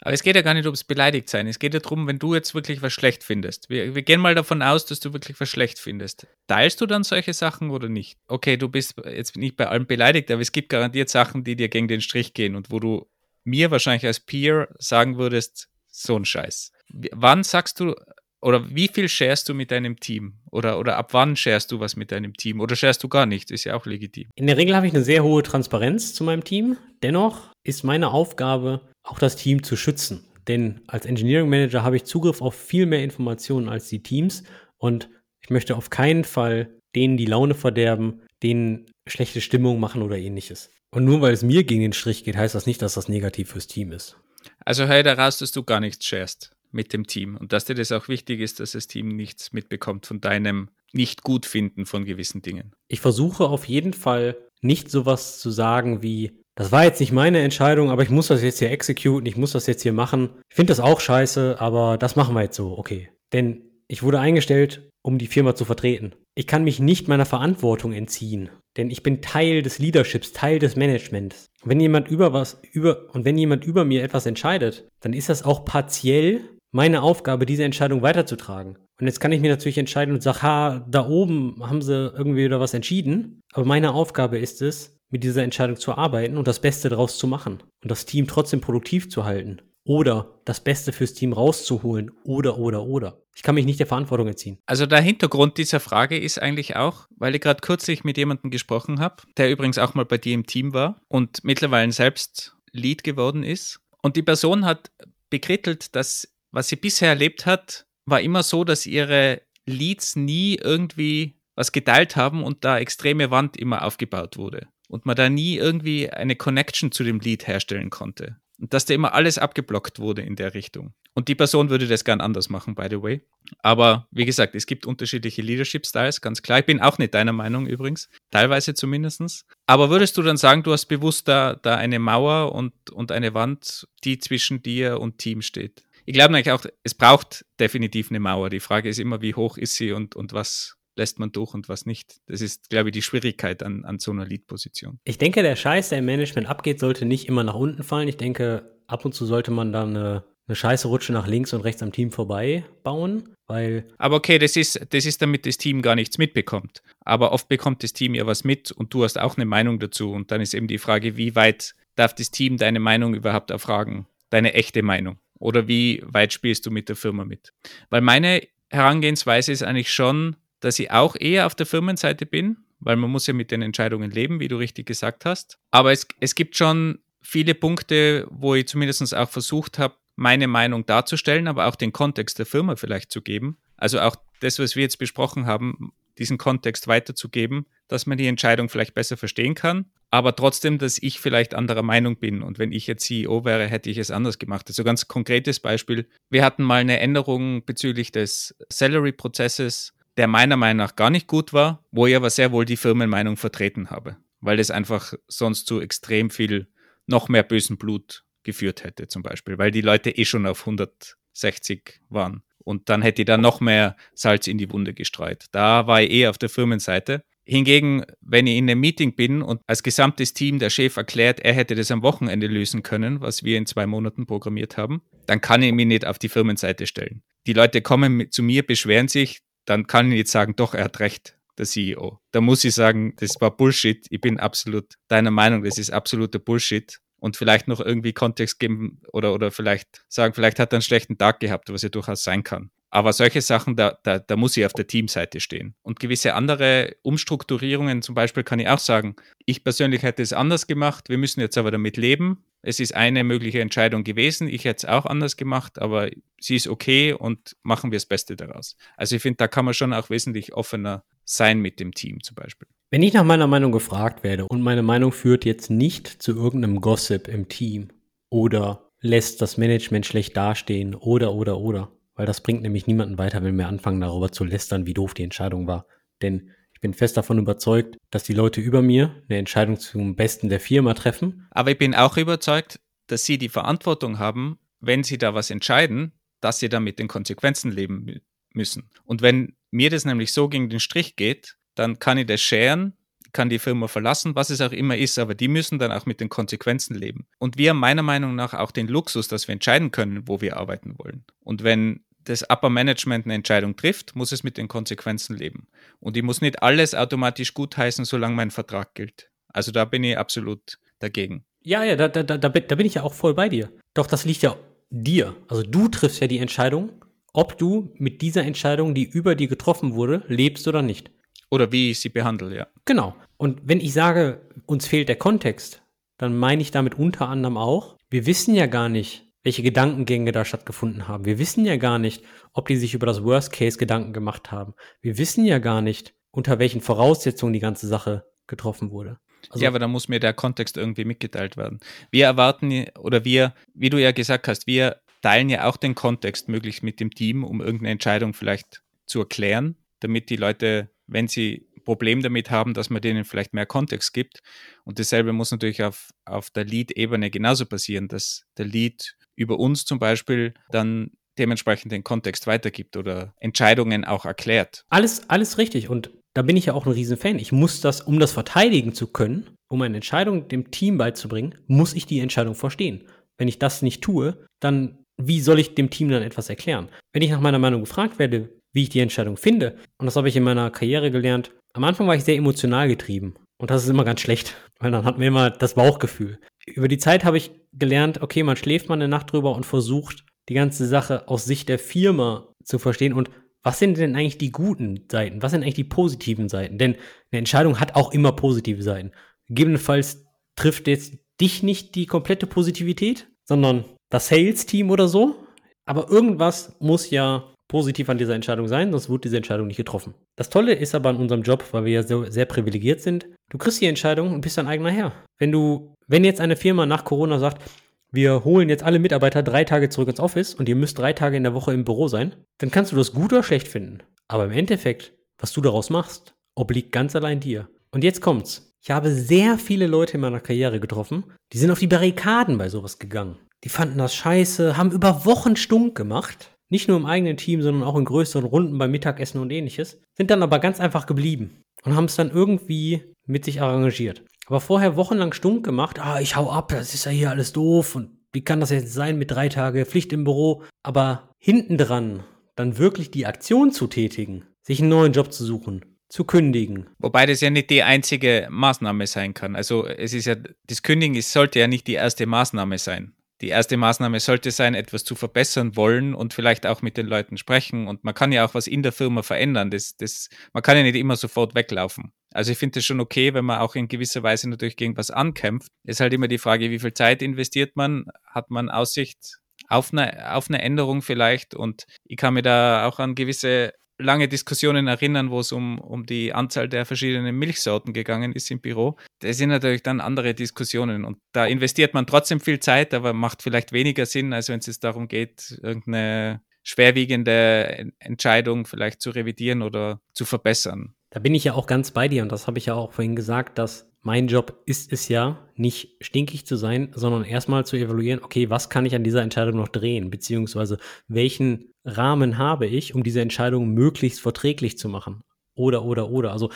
[0.00, 1.46] Aber es geht ja gar nicht ums beleidigt sein.
[1.46, 3.70] Es geht ja darum, wenn du jetzt wirklich was schlecht findest.
[3.70, 6.26] Wir, wir, gehen mal davon aus, dass du wirklich was schlecht findest.
[6.46, 8.18] Teilst du dann solche Sachen oder nicht?
[8.26, 11.68] Okay, du bist jetzt nicht bei allem beleidigt, aber es gibt garantiert Sachen, die dir
[11.68, 13.08] gegen den Strich gehen und wo du
[13.44, 16.72] mir wahrscheinlich als Peer sagen würdest, so ein Scheiß.
[17.12, 17.94] Wann sagst du,
[18.42, 20.34] oder wie viel sharest du mit deinem Team?
[20.50, 22.60] Oder, oder ab wann sharest du was mit deinem Team?
[22.60, 23.50] Oder sharest du gar nichts?
[23.50, 24.28] Ist ja auch legitim.
[24.34, 26.76] In der Regel habe ich eine sehr hohe Transparenz zu meinem Team.
[27.02, 30.24] Dennoch ist meine Aufgabe, auch das Team zu schützen.
[30.48, 34.42] Denn als Engineering Manager habe ich Zugriff auf viel mehr Informationen als die Teams
[34.78, 35.10] und
[35.42, 40.70] ich möchte auf keinen Fall denen die Laune verderben, denen schlechte Stimmung machen oder ähnliches.
[40.90, 43.50] Und nur weil es mir gegen den Strich geht, heißt das nicht, dass das negativ
[43.50, 44.16] fürs Team ist.
[44.64, 47.92] Also hör daraus, dass du gar nichts sharest mit dem Team und dass dir das
[47.92, 52.72] auch wichtig ist, dass das Team nichts mitbekommt von deinem Nicht-Gut-Finden von gewissen Dingen.
[52.88, 57.40] Ich versuche auf jeden Fall nicht sowas zu sagen wie, das war jetzt nicht meine
[57.40, 60.28] Entscheidung, aber ich muss das jetzt hier executen, ich muss das jetzt hier machen.
[60.50, 63.08] Ich finde das auch scheiße, aber das machen wir jetzt so, okay.
[63.32, 66.12] Denn ich wurde eingestellt, um die Firma zu vertreten.
[66.34, 68.50] Ich kann mich nicht meiner Verantwortung entziehen.
[68.76, 71.46] Denn ich bin Teil des Leaderships, Teil des Managements.
[71.64, 75.42] Wenn jemand über was, über, und wenn jemand über mir etwas entscheidet, dann ist das
[75.42, 76.42] auch partiell
[76.72, 78.76] meine Aufgabe, diese Entscheidung weiterzutragen.
[79.00, 82.44] Und jetzt kann ich mir natürlich entscheiden und sagen, ha, da oben haben sie irgendwie
[82.44, 83.40] wieder was entschieden.
[83.54, 87.26] Aber meine Aufgabe ist es, mit dieser Entscheidung zu arbeiten und das Beste daraus zu
[87.26, 92.58] machen und das Team trotzdem produktiv zu halten oder das Beste fürs Team rauszuholen oder,
[92.58, 93.22] oder, oder.
[93.34, 94.58] Ich kann mich nicht der Verantwortung entziehen.
[94.66, 99.00] Also der Hintergrund dieser Frage ist eigentlich auch, weil ich gerade kürzlich mit jemandem gesprochen
[99.00, 103.42] habe, der übrigens auch mal bei dir im Team war und mittlerweile selbst Lead geworden
[103.42, 103.80] ist.
[104.02, 104.90] Und die Person hat
[105.30, 111.40] bekrittelt, dass was sie bisher erlebt hat, war immer so, dass ihre Leads nie irgendwie
[111.54, 114.66] was geteilt haben und da extreme Wand immer aufgebaut wurde.
[114.90, 118.36] Und man da nie irgendwie eine Connection zu dem Lead herstellen konnte.
[118.58, 120.92] Und dass da immer alles abgeblockt wurde in der Richtung.
[121.14, 123.22] Und die Person würde das gern anders machen, by the way.
[123.62, 126.58] Aber wie gesagt, es gibt unterschiedliche Leadership-Styles, ganz klar.
[126.58, 129.46] Ich bin auch nicht deiner Meinung übrigens, teilweise zumindest.
[129.66, 133.32] Aber würdest du dann sagen, du hast bewusst da, da eine Mauer und, und eine
[133.32, 135.84] Wand, die zwischen dir und Team steht?
[136.04, 138.50] Ich glaube eigentlich auch, es braucht definitiv eine Mauer.
[138.50, 141.68] Die Frage ist immer, wie hoch ist sie und, und was lässt man durch und
[141.68, 142.20] was nicht.
[142.26, 144.98] Das ist, glaube ich, die Schwierigkeit an, an so einer Lead-Position.
[145.04, 148.08] Ich denke, der Scheiß, der im Management abgeht, sollte nicht immer nach unten fallen.
[148.08, 151.62] Ich denke, ab und zu sollte man dann eine, eine scheiße Rutsche nach links und
[151.62, 153.34] rechts am Team vorbei bauen.
[153.46, 156.82] Weil Aber okay, das ist, das ist damit das Team gar nichts mitbekommt.
[157.00, 160.12] Aber oft bekommt das Team ja was mit und du hast auch eine Meinung dazu.
[160.12, 164.06] Und dann ist eben die Frage, wie weit darf das Team deine Meinung überhaupt erfragen?
[164.30, 165.18] Deine echte Meinung.
[165.38, 167.52] Oder wie weit spielst du mit der Firma mit?
[167.88, 172.96] Weil meine Herangehensweise ist eigentlich schon, dass ich auch eher auf der Firmenseite bin, weil
[172.96, 175.58] man muss ja mit den Entscheidungen leben, wie du richtig gesagt hast.
[175.70, 180.84] Aber es, es gibt schon viele Punkte, wo ich zumindest auch versucht habe, meine Meinung
[180.84, 183.56] darzustellen, aber auch den Kontext der Firma vielleicht zu geben.
[183.76, 188.68] Also auch das, was wir jetzt besprochen haben, diesen Kontext weiterzugeben, dass man die Entscheidung
[188.68, 192.42] vielleicht besser verstehen kann, aber trotzdem, dass ich vielleicht anderer Meinung bin.
[192.42, 194.66] Und wenn ich jetzt CEO wäre, hätte ich es anders gemacht.
[194.68, 196.06] Also ganz konkretes Beispiel.
[196.28, 201.52] Wir hatten mal eine Änderung bezüglich des Salary-Prozesses, der meiner Meinung nach gar nicht gut
[201.52, 205.80] war, wo ich aber sehr wohl die Firmenmeinung vertreten habe, weil das einfach sonst zu
[205.80, 206.68] extrem viel
[207.06, 212.00] noch mehr bösen Blut geführt hätte, zum Beispiel, weil die Leute eh schon auf 160
[212.08, 212.42] waren.
[212.58, 215.46] Und dann hätte ich da noch mehr Salz in die Wunde gestreut.
[215.52, 217.24] Da war ich eh auf der Firmenseite.
[217.44, 221.52] Hingegen, wenn ich in einem Meeting bin und als gesamtes Team der Chef erklärt, er
[221.52, 225.62] hätte das am Wochenende lösen können, was wir in zwei Monaten programmiert haben, dann kann
[225.62, 227.22] ich mich nicht auf die Firmenseite stellen.
[227.46, 231.00] Die Leute kommen zu mir, beschweren sich, dann kann ich nicht sagen, doch, er hat
[231.00, 232.20] recht, der CEO.
[232.32, 234.06] Da muss ich sagen, das war Bullshit.
[234.10, 239.00] Ich bin absolut deiner Meinung, das ist absoluter Bullshit und vielleicht noch irgendwie Kontext geben
[239.12, 242.42] oder, oder vielleicht sagen, vielleicht hat er einen schlechten Tag gehabt, was ja durchaus sein
[242.42, 242.70] kann.
[242.90, 245.74] Aber solche Sachen, da, da, da muss ich auf der Teamseite stehen.
[245.82, 249.14] Und gewisse andere Umstrukturierungen, zum Beispiel kann ich auch sagen,
[249.46, 252.44] ich persönlich hätte es anders gemacht, wir müssen jetzt aber damit leben.
[252.62, 256.68] Es ist eine mögliche Entscheidung gewesen, ich hätte es auch anders gemacht, aber sie ist
[256.68, 258.76] okay und machen wir das Beste daraus.
[258.96, 262.34] Also ich finde, da kann man schon auch wesentlich offener sein mit dem Team zum
[262.34, 262.68] Beispiel.
[262.90, 266.80] Wenn ich nach meiner Meinung gefragt werde und meine Meinung führt jetzt nicht zu irgendeinem
[266.80, 267.88] Gossip im Team
[268.30, 273.42] oder lässt das Management schlecht dastehen oder oder oder, weil das bringt nämlich niemanden weiter,
[273.42, 275.86] wenn wir anfangen darüber zu lästern, wie doof die Entscheidung war.
[276.20, 280.50] Denn ich bin fest davon überzeugt, dass die Leute über mir eine Entscheidung zum Besten
[280.50, 281.46] der Firma treffen.
[281.50, 286.12] Aber ich bin auch überzeugt, dass sie die Verantwortung haben, wenn sie da was entscheiden,
[286.42, 288.20] dass sie dann mit den Konsequenzen leben
[288.52, 288.90] müssen.
[289.06, 292.92] Und wenn mir das nämlich so gegen den Strich geht, dann kann ich das scheren,
[293.32, 296.20] kann die Firma verlassen, was es auch immer ist, aber die müssen dann auch mit
[296.20, 297.26] den Konsequenzen leben.
[297.38, 300.58] Und wir haben meiner Meinung nach auch den Luxus, dass wir entscheiden können, wo wir
[300.58, 301.24] arbeiten wollen.
[301.40, 305.66] Und wenn das Upper Management eine Entscheidung trifft, muss es mit den Konsequenzen leben.
[305.98, 309.30] Und ich muss nicht alles automatisch gutheißen, solange mein Vertrag gilt.
[309.48, 311.44] Also da bin ich absolut dagegen.
[311.62, 313.70] Ja, ja, da, da, da, da bin ich ja auch voll bei dir.
[313.94, 314.56] Doch das liegt ja
[314.90, 315.36] dir.
[315.48, 316.92] Also du triffst ja die Entscheidung,
[317.32, 321.10] ob du mit dieser Entscheidung, die über dir getroffen wurde, lebst oder nicht.
[321.50, 322.66] Oder wie ich sie behandle, ja.
[322.84, 323.14] Genau.
[323.36, 325.82] Und wenn ich sage, uns fehlt der Kontext,
[326.16, 330.44] dann meine ich damit unter anderem auch, wir wissen ja gar nicht, welche Gedankengänge da
[330.44, 331.24] stattgefunden haben.
[331.24, 334.74] Wir wissen ja gar nicht, ob die sich über das Worst Case Gedanken gemacht haben.
[335.00, 339.18] Wir wissen ja gar nicht, unter welchen Voraussetzungen die ganze Sache getroffen wurde.
[339.48, 341.80] Also, ja, aber da muss mir der Kontext irgendwie mitgeteilt werden.
[342.10, 346.48] Wir erwarten, oder wir, wie du ja gesagt hast, wir teilen ja auch den Kontext
[346.48, 351.68] möglichst mit dem Team, um irgendeine Entscheidung vielleicht zu erklären, damit die Leute wenn sie
[351.84, 354.42] Problem damit haben, dass man denen vielleicht mehr Kontext gibt.
[354.84, 359.84] Und dasselbe muss natürlich auf, auf der Lead-Ebene genauso passieren, dass der Lead über uns
[359.84, 364.84] zum Beispiel dann dementsprechend den Kontext weitergibt oder Entscheidungen auch erklärt.
[364.90, 365.88] Alles, alles richtig.
[365.88, 367.38] Und da bin ich ja auch ein Riesenfan.
[367.38, 371.94] Ich muss das, um das verteidigen zu können, um eine Entscheidung dem Team beizubringen, muss
[371.94, 373.04] ich die Entscheidung verstehen.
[373.38, 376.88] Wenn ich das nicht tue, dann wie soll ich dem Team dann etwas erklären?
[377.12, 379.76] Wenn ich nach meiner Meinung gefragt werde, wie ich die Entscheidung finde.
[379.98, 381.52] Und das habe ich in meiner Karriere gelernt.
[381.72, 383.34] Am Anfang war ich sehr emotional getrieben.
[383.58, 386.38] Und das ist immer ganz schlecht, weil dann hat man immer das Bauchgefühl.
[386.66, 390.24] Über die Zeit habe ich gelernt, okay, man schläft mal eine Nacht drüber und versucht,
[390.48, 393.30] die ganze Sache aus Sicht der Firma zu verstehen und
[393.62, 395.42] was sind denn eigentlich die guten Seiten?
[395.42, 396.78] Was sind eigentlich die positiven Seiten?
[396.78, 396.94] Denn
[397.30, 399.12] eine Entscheidung hat auch immer positive Seiten.
[399.48, 400.24] Gegebenenfalls
[400.56, 405.36] trifft jetzt dich nicht die komplette Positivität, sondern das Sales-Team oder so.
[405.84, 410.14] Aber irgendwas muss ja positiv an dieser Entscheidung sein, sonst wird diese Entscheidung nicht getroffen.
[410.36, 413.58] Das Tolle ist aber an unserem Job, weil wir ja so sehr privilegiert sind, du
[413.58, 415.12] kriegst die Entscheidung und bist dein eigener Herr.
[415.38, 417.62] Wenn du, wenn jetzt eine Firma nach Corona sagt,
[418.10, 421.36] wir holen jetzt alle Mitarbeiter drei Tage zurück ins Office und ihr müsst drei Tage
[421.36, 424.02] in der Woche im Büro sein, dann kannst du das gut oder schlecht finden.
[424.26, 427.68] Aber im Endeffekt, was du daraus machst, obliegt ganz allein dir.
[427.92, 428.74] Und jetzt kommt's.
[428.82, 432.68] Ich habe sehr viele Leute in meiner Karriere getroffen, die sind auf die Barrikaden bei
[432.68, 433.38] sowas gegangen.
[433.62, 437.82] Die fanden das scheiße, haben über Wochen stunk gemacht nicht nur im eigenen Team, sondern
[437.82, 441.96] auch in größeren Runden beim Mittagessen und ähnliches, sind dann aber ganz einfach geblieben und
[441.96, 444.22] haben es dann irgendwie mit sich arrangiert.
[444.50, 447.94] Aber vorher wochenlang stunk gemacht, ah, ich hau ab, das ist ja hier alles doof
[447.94, 450.64] und wie kann das jetzt sein mit drei Tage Pflicht im Büro?
[450.82, 452.24] Aber hinten dran
[452.56, 456.88] dann wirklich die Aktion zu tätigen, sich einen neuen Job zu suchen, zu kündigen.
[456.98, 459.54] Wobei das ja nicht die einzige Maßnahme sein kann.
[459.54, 460.34] Also es ist ja,
[460.66, 465.04] das Kündigen sollte ja nicht die erste Maßnahme sein die erste Maßnahme sollte sein, etwas
[465.04, 467.88] zu verbessern wollen und vielleicht auch mit den Leuten sprechen.
[467.88, 469.70] Und man kann ja auch was in der Firma verändern.
[469.70, 472.12] Das, das, man kann ja nicht immer sofort weglaufen.
[472.32, 475.10] Also ich finde es schon okay, wenn man auch in gewisser Weise natürlich gegen was
[475.10, 475.68] ankämpft.
[475.84, 478.06] Ist halt immer die Frage, wie viel Zeit investiert man?
[478.26, 479.38] Hat man Aussicht
[479.68, 481.54] auf eine, auf eine Änderung vielleicht.
[481.54, 486.06] Und ich kann mir da auch an gewisse lange Diskussionen erinnern, wo es um, um
[486.06, 488.96] die Anzahl der verschiedenen Milchsorten gegangen ist im Büro.
[489.20, 493.42] Das sind natürlich dann andere Diskussionen und da investiert man trotzdem viel Zeit, aber macht
[493.42, 499.62] vielleicht weniger Sinn, als wenn es jetzt darum geht, irgendeine schwerwiegende Entscheidung vielleicht zu revidieren
[499.62, 500.94] oder zu verbessern.
[501.10, 503.16] Da bin ich ja auch ganz bei dir und das habe ich ja auch vorhin
[503.16, 508.22] gesagt, dass mein Job ist es ja, nicht stinkig zu sein, sondern erstmal zu evaluieren,
[508.22, 513.02] okay, was kann ich an dieser Entscheidung noch drehen, beziehungsweise welchen Rahmen habe ich, um
[513.02, 515.22] diese Entscheidung möglichst verträglich zu machen.
[515.54, 516.32] Oder, oder, oder.
[516.32, 516.50] Also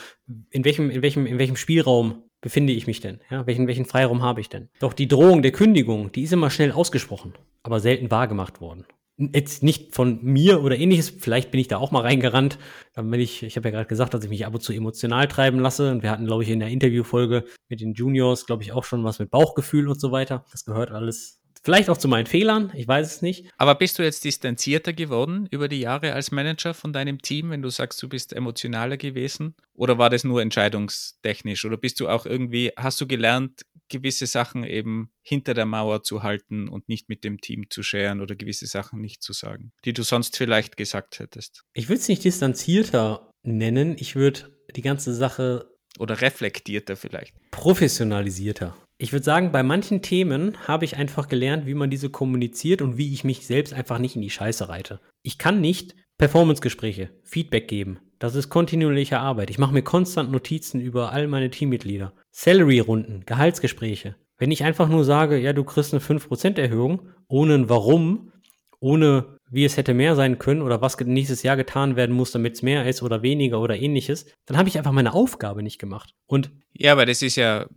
[0.49, 3.19] in welchem, in welchem, in welchem Spielraum befinde ich mich denn?
[3.29, 4.69] Ja, welchen, welchen Freiraum habe ich denn?
[4.79, 8.85] Doch die Drohung der Kündigung, die ist immer schnell ausgesprochen, aber selten wahrgemacht worden
[9.17, 12.57] jetzt nicht von mir oder ähnliches, vielleicht bin ich da auch mal reingerannt,
[12.93, 15.27] dann bin ich, ich habe ja gerade gesagt, dass ich mich ab und zu emotional
[15.27, 18.73] treiben lasse und wir hatten, glaube ich, in der Interviewfolge mit den Juniors, glaube ich,
[18.73, 20.45] auch schon was mit Bauchgefühl und so weiter.
[20.51, 23.47] Das gehört alles Vielleicht auch zu meinen Fehlern, ich weiß es nicht.
[23.57, 27.63] Aber bist du jetzt distanzierter geworden über die Jahre als Manager von deinem Team, wenn
[27.63, 29.55] du sagst, du bist emotionaler gewesen?
[29.73, 31.65] Oder war das nur entscheidungstechnisch?
[31.65, 36.23] Oder bist du auch irgendwie, hast du gelernt, gewisse Sachen eben hinter der Mauer zu
[36.23, 39.93] halten und nicht mit dem Team zu scheren oder gewisse Sachen nicht zu sagen, die
[39.93, 41.63] du sonst vielleicht gesagt hättest?
[41.73, 43.95] Ich würde es nicht distanzierter nennen.
[43.99, 45.71] Ich würde die ganze Sache.
[45.97, 47.33] Oder reflektierter vielleicht.
[47.51, 48.75] Professionalisierter.
[48.97, 52.97] Ich würde sagen, bei manchen Themen habe ich einfach gelernt, wie man diese kommuniziert und
[52.97, 55.01] wie ich mich selbst einfach nicht in die Scheiße reite.
[55.21, 57.99] Ich kann nicht Performancegespräche, Feedback geben.
[58.19, 59.49] Das ist kontinuierliche Arbeit.
[59.49, 62.13] Ich mache mir konstant Notizen über all meine Teammitglieder.
[62.31, 64.15] Salary-Runden, Gehaltsgespräche.
[64.37, 68.31] Wenn ich einfach nur sage, ja, du kriegst eine 5% Erhöhung, ohne ein Warum,
[68.79, 72.55] ohne wie es hätte mehr sein können oder was nächstes Jahr getan werden muss, damit
[72.55, 76.13] es mehr ist oder weniger oder ähnliches, dann habe ich einfach meine Aufgabe nicht gemacht.
[76.25, 77.67] Und ja, aber das ist ja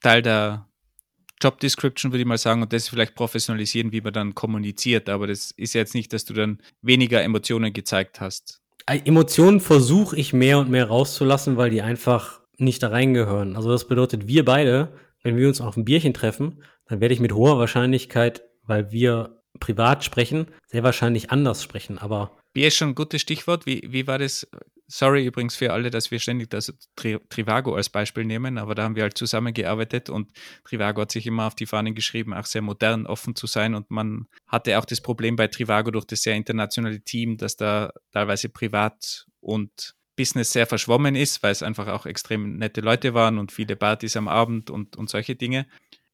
[0.00, 0.68] Teil der
[1.42, 5.08] Job Description, würde ich mal sagen, und das vielleicht professionalisieren, wie man dann kommuniziert.
[5.08, 8.60] Aber das ist jetzt nicht, dass du dann weniger Emotionen gezeigt hast.
[8.86, 13.56] Emotionen versuche ich mehr und mehr rauszulassen, weil die einfach nicht da reingehören.
[13.56, 17.20] Also das bedeutet, wir beide, wenn wir uns auf ein Bierchen treffen, dann werde ich
[17.20, 21.98] mit hoher Wahrscheinlichkeit, weil wir privat sprechen, sehr wahrscheinlich anders sprechen.
[21.98, 23.66] Aber Bier ist schon ein gutes Stichwort.
[23.66, 24.46] Wie, wie war das
[24.86, 28.84] sorry übrigens für alle, dass wir ständig das Tri Trivago als Beispiel nehmen, aber da
[28.84, 30.30] haben wir halt zusammengearbeitet und
[30.64, 33.90] Trivago hat sich immer auf die Fahnen geschrieben, auch sehr modern, offen zu sein und
[33.90, 38.48] man hatte auch das Problem bei Trivago durch das sehr internationale Team, dass da teilweise
[38.48, 43.52] privat und Business sehr verschwommen ist, weil es einfach auch extrem nette Leute waren und
[43.52, 45.66] viele Partys am Abend und, und solche Dinge.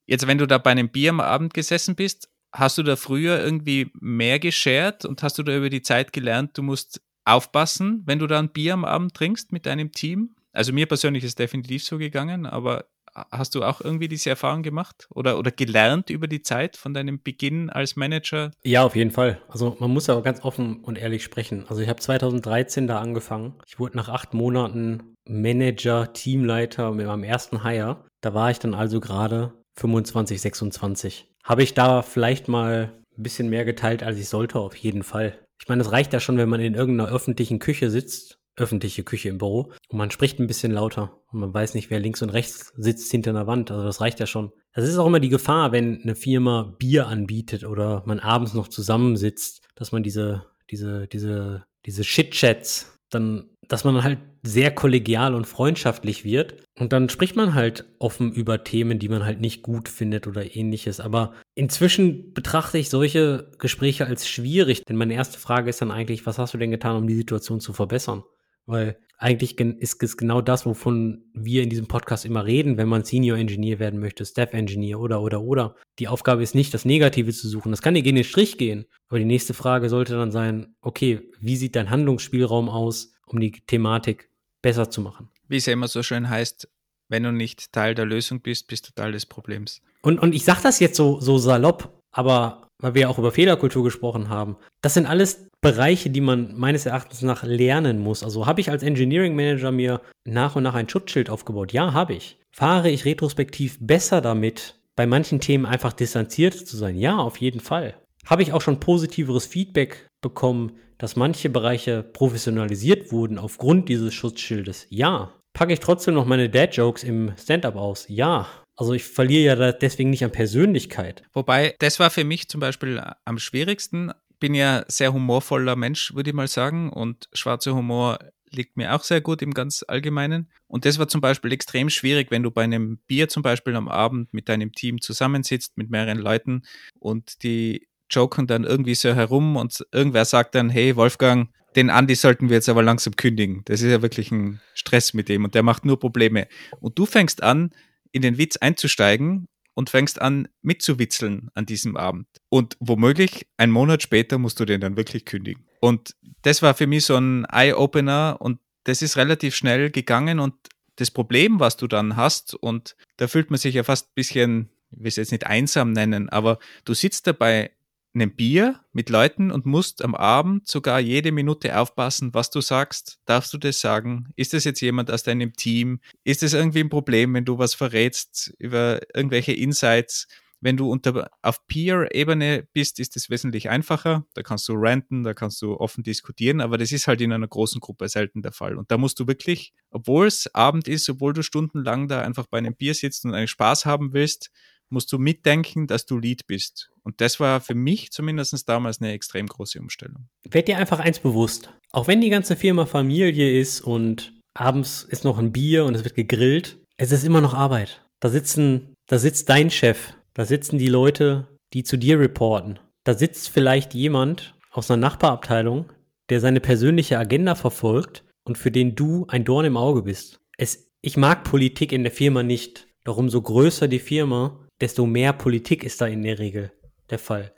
[0.06, 3.40] Jetzt, wenn du da bei einem Bier am Abend gesessen bist, hast du da früher
[3.40, 8.18] irgendwie mehr geshared und hast du da über die Zeit gelernt, du musst aufpassen, wenn
[8.18, 10.34] du da ein Bier am Abend trinkst mit deinem Team?
[10.52, 12.86] Also mir persönlich ist definitiv so gegangen, aber
[13.30, 17.22] hast du auch irgendwie diese Erfahrung gemacht oder, oder gelernt über die Zeit von deinem
[17.22, 18.50] Beginn als Manager?
[18.62, 19.40] Ja, auf jeden Fall.
[19.48, 21.64] Also man muss ja ganz offen und ehrlich sprechen.
[21.68, 23.54] Also ich habe 2013 da angefangen.
[23.66, 28.04] Ich wurde nach acht Monaten Manager, Teamleiter mit meinem ersten Hire.
[28.20, 31.28] Da war ich dann also gerade 25, 26.
[31.44, 35.38] Habe ich da vielleicht mal ein bisschen mehr geteilt, als ich sollte, auf jeden Fall.
[35.60, 39.28] Ich meine, es reicht ja schon, wenn man in irgendeiner öffentlichen Küche sitzt, öffentliche Küche
[39.28, 42.30] im Büro, und man spricht ein bisschen lauter und man weiß nicht, wer links und
[42.30, 43.70] rechts sitzt hinter einer Wand.
[43.70, 44.52] Also das reicht ja schon.
[44.72, 48.68] Das ist auch immer die Gefahr, wenn eine Firma Bier anbietet oder man abends noch
[48.68, 55.46] zusammensitzt, dass man diese, diese, diese, diese Shit-Chats dann, dass man halt sehr kollegial und
[55.46, 56.56] freundschaftlich wird.
[56.78, 60.56] Und dann spricht man halt offen über Themen, die man halt nicht gut findet oder
[60.56, 60.98] ähnliches.
[60.98, 66.26] Aber inzwischen betrachte ich solche Gespräche als schwierig, denn meine erste Frage ist dann eigentlich,
[66.26, 68.24] was hast du denn getan, um die Situation zu verbessern?
[68.66, 73.04] Weil eigentlich ist es genau das, wovon wir in diesem Podcast immer reden, wenn man
[73.04, 75.76] Senior Engineer werden möchte, Staff Engineer oder, oder, oder.
[75.98, 77.70] Die Aufgabe ist nicht, das Negative zu suchen.
[77.70, 78.86] Das kann dir gegen den Strich gehen.
[79.08, 83.52] Aber die nächste Frage sollte dann sein, okay, wie sieht dein Handlungsspielraum aus, um die
[83.52, 84.28] Thematik
[84.62, 85.28] besser zu machen?
[85.48, 86.68] Wie es ja immer so schön heißt,
[87.08, 89.82] wenn du nicht Teil der Lösung bist, bist du Teil des Problems.
[90.02, 93.32] Und, und ich sage das jetzt so, so salopp, aber weil wir ja auch über
[93.32, 98.22] Fehlerkultur gesprochen haben, das sind alles Bereiche, die man meines Erachtens nach lernen muss.
[98.22, 101.72] Also habe ich als Engineering Manager mir nach und nach ein Schutzschild aufgebaut?
[101.72, 102.38] Ja, habe ich.
[102.50, 106.96] Fahre ich retrospektiv besser damit, bei manchen Themen einfach distanziert zu sein?
[106.96, 107.94] Ja, auf jeden Fall.
[108.24, 114.86] Habe ich auch schon positiveres Feedback bekommen, dass manche Bereiche professionalisiert wurden aufgrund dieses Schutzschildes?
[114.90, 115.32] Ja.
[115.54, 118.04] Packe ich trotzdem noch meine Dad-Jokes im Stand-up aus?
[118.08, 118.46] Ja.
[118.76, 121.22] Also ich verliere ja deswegen nicht an Persönlichkeit.
[121.32, 126.30] Wobei, das war für mich zum Beispiel am schwierigsten, bin ja sehr humorvoller Mensch, würde
[126.30, 126.90] ich mal sagen.
[126.90, 128.18] Und schwarzer Humor
[128.50, 130.50] liegt mir auch sehr gut im ganz Allgemeinen.
[130.66, 133.88] Und das war zum Beispiel extrem schwierig, wenn du bei einem Bier zum Beispiel am
[133.88, 136.62] Abend mit deinem Team zusammensitzt, mit mehreren Leuten
[136.98, 142.14] und die joken dann irgendwie so herum und irgendwer sagt dann, hey Wolfgang, den Andi
[142.14, 143.62] sollten wir jetzt aber langsam kündigen.
[143.66, 146.48] Das ist ja wirklich ein Stress mit dem und der macht nur Probleme.
[146.80, 147.70] Und du fängst an,
[148.12, 152.26] in den Witz einzusteigen und fängst an mitzuwitzeln an diesem Abend.
[152.48, 155.64] Und womöglich einen Monat später musst du den dann wirklich kündigen.
[155.80, 160.54] Und das war für mich so ein Eye-Opener und das ist relativ schnell gegangen und
[160.96, 164.70] das Problem, was du dann hast, und da fühlt man sich ja fast ein bisschen,
[164.90, 167.70] ich will es jetzt nicht einsam nennen, aber du sitzt dabei
[168.14, 173.20] einem Bier mit Leuten und musst am Abend sogar jede Minute aufpassen, was du sagst.
[173.24, 174.28] Darfst du das sagen?
[174.36, 176.00] Ist das jetzt jemand aus deinem Team?
[176.24, 180.26] Ist es irgendwie ein Problem, wenn du was verrätst über irgendwelche Insights?
[180.62, 184.26] Wenn du unter, auf Peer-Ebene bist, ist es wesentlich einfacher.
[184.34, 187.48] Da kannst du ranten, da kannst du offen diskutieren, aber das ist halt in einer
[187.48, 188.76] großen Gruppe selten der Fall.
[188.76, 192.58] Und da musst du wirklich, obwohl es Abend ist, obwohl du stundenlang da einfach bei
[192.58, 194.50] einem Bier sitzt und einen Spaß haben willst,
[194.90, 196.90] musst du mitdenken, dass du Lead bist.
[197.02, 200.28] Und das war für mich zumindest damals eine extrem große Umstellung.
[200.48, 201.70] Werd dir einfach eins bewusst.
[201.92, 206.04] Auch wenn die ganze Firma Familie ist und abends ist noch ein Bier und es
[206.04, 208.04] wird gegrillt, es ist immer noch Arbeit.
[208.20, 212.78] Da sitzen, da sitzt dein Chef, da sitzen die Leute, die zu dir reporten.
[213.04, 215.86] Da sitzt vielleicht jemand aus einer Nachbarabteilung,
[216.28, 220.40] der seine persönliche Agenda verfolgt und für den du ein Dorn im Auge bist.
[220.58, 222.86] Es, ich mag Politik in der Firma nicht.
[223.04, 226.72] Doch umso größer die Firma, desto mehr Politik ist da in der Regel
[227.10, 227.52] der Fall.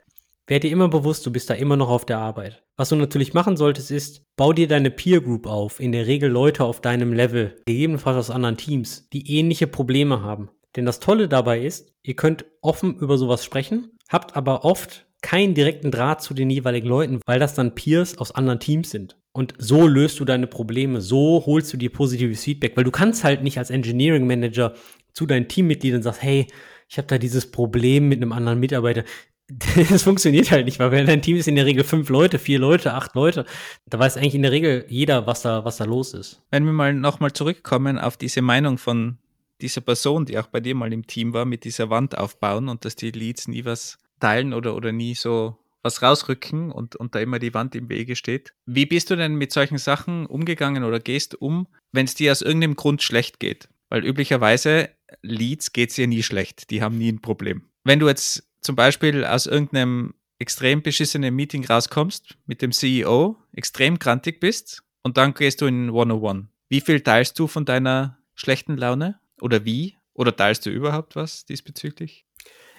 [0.45, 2.63] Werd dir immer bewusst, du bist da immer noch auf der Arbeit.
[2.75, 6.29] Was du natürlich machen solltest, ist, bau dir deine Peer Group auf, in der Regel
[6.29, 10.49] Leute auf deinem Level, gegebenenfalls aus anderen Teams, die ähnliche Probleme haben.
[10.75, 15.53] Denn das Tolle dabei ist, ihr könnt offen über sowas sprechen, habt aber oft keinen
[15.53, 19.17] direkten Draht zu den jeweiligen Leuten, weil das dann Peers aus anderen Teams sind.
[19.31, 23.23] Und so löst du deine Probleme, so holst du dir positives Feedback, weil du kannst
[23.23, 24.73] halt nicht als Engineering Manager
[25.13, 26.47] zu deinen Teammitgliedern sagen, hey,
[26.89, 29.03] ich habe da dieses Problem mit einem anderen Mitarbeiter.
[29.89, 32.59] Das funktioniert halt nicht, weil wenn dein Team ist in der Regel fünf Leute, vier
[32.59, 33.45] Leute, acht Leute,
[33.85, 36.41] da weiß eigentlich in der Regel jeder, was da, was da los ist.
[36.49, 39.17] Wenn wir mal nochmal zurückkommen auf diese Meinung von
[39.61, 42.85] dieser Person, die auch bei dir mal im Team war, mit dieser Wand aufbauen und
[42.85, 47.19] dass die Leads nie was teilen oder, oder nie so was rausrücken und, und da
[47.19, 48.53] immer die Wand im Wege steht.
[48.65, 52.41] Wie bist du denn mit solchen Sachen umgegangen oder gehst um, wenn es dir aus
[52.41, 53.67] irgendeinem Grund schlecht geht?
[53.89, 54.89] Weil üblicherweise
[55.21, 56.69] Leads geht es ja nie schlecht.
[56.69, 57.63] Die haben nie ein Problem.
[57.83, 63.99] Wenn du jetzt zum Beispiel aus irgendeinem extrem beschissenen Meeting rauskommst mit dem CEO, extrem
[63.99, 66.45] grantig bist und dann gehst du in 101.
[66.69, 69.19] Wie viel teilst du von deiner schlechten Laune?
[69.41, 69.95] Oder wie?
[70.13, 72.25] Oder teilst du überhaupt was diesbezüglich?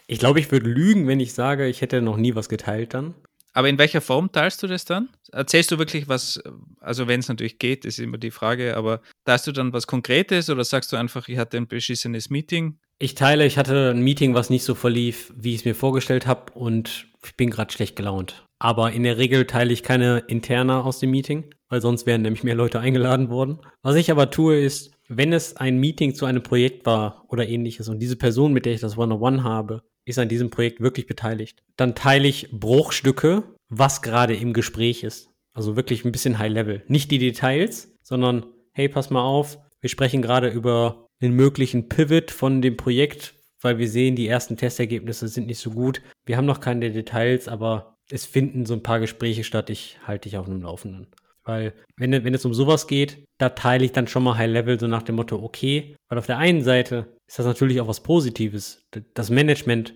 [0.07, 3.15] Ich glaube, ich würde lügen, wenn ich sage, ich hätte noch nie was geteilt dann.
[3.53, 5.09] Aber in welcher Form teilst du das dann?
[5.33, 6.43] Erzählst du wirklich was,
[6.81, 10.51] also wenn es natürlich geht, ist immer die Frage, aber teilst du dann was Konkretes
[10.51, 12.79] oder sagst du einfach, ich hatte ein beschissenes Meeting?
[12.99, 16.27] Ich teile, ich hatte ein Meeting, was nicht so verlief, wie ich es mir vorgestellt
[16.27, 18.47] habe und ich bin gerade schlecht gelaunt.
[18.59, 22.45] Aber in der Regel teile ich keine interne aus dem Meeting, weil sonst wären nämlich
[22.45, 23.59] mehr Leute eingeladen worden.
[23.83, 27.89] Was ich aber tue, ist, wenn es ein Meeting zu einem Projekt war oder ähnliches
[27.89, 31.63] und diese Person, mit der ich das One-on-One habe, ist an diesem Projekt wirklich beteiligt.
[31.77, 35.31] Dann teile ich Bruchstücke, was gerade im Gespräch ist.
[35.53, 36.83] Also wirklich ein bisschen High Level.
[36.89, 42.31] Nicht die Details, sondern hey, pass mal auf, wir sprechen gerade über den möglichen Pivot
[42.31, 46.03] von dem Projekt, weil wir sehen, die ersten Testergebnisse sind nicht so gut.
[46.27, 49.71] Wir haben noch keine Details, aber es finden so ein paar Gespräche statt.
[49.71, 51.07] Ich halte dich auf dem Laufenden.
[51.45, 54.81] Weil, wenn, wenn es um sowas geht, da teile ich dann schon mal High Level
[54.81, 58.03] so nach dem Motto, okay, weil auf der einen Seite ist das natürlich auch was
[58.03, 58.87] Positives.
[59.15, 59.95] Das Management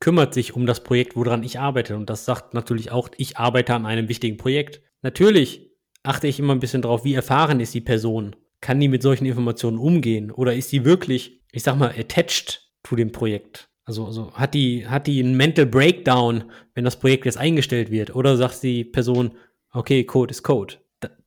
[0.00, 1.96] kümmert sich um das Projekt, woran ich arbeite.
[1.96, 4.82] Und das sagt natürlich auch, ich arbeite an einem wichtigen Projekt.
[5.02, 5.73] Natürlich
[6.04, 8.36] achte ich immer ein bisschen drauf, wie erfahren ist die Person.
[8.60, 10.30] Kann die mit solchen Informationen umgehen?
[10.30, 13.68] Oder ist die wirklich, ich sag mal, attached zu dem Projekt?
[13.84, 16.44] Also, also hat die, hat die einen Mental Breakdown,
[16.74, 18.14] wenn das Projekt jetzt eingestellt wird?
[18.14, 19.32] Oder sagt die Person,
[19.72, 20.76] okay, Code ist Code?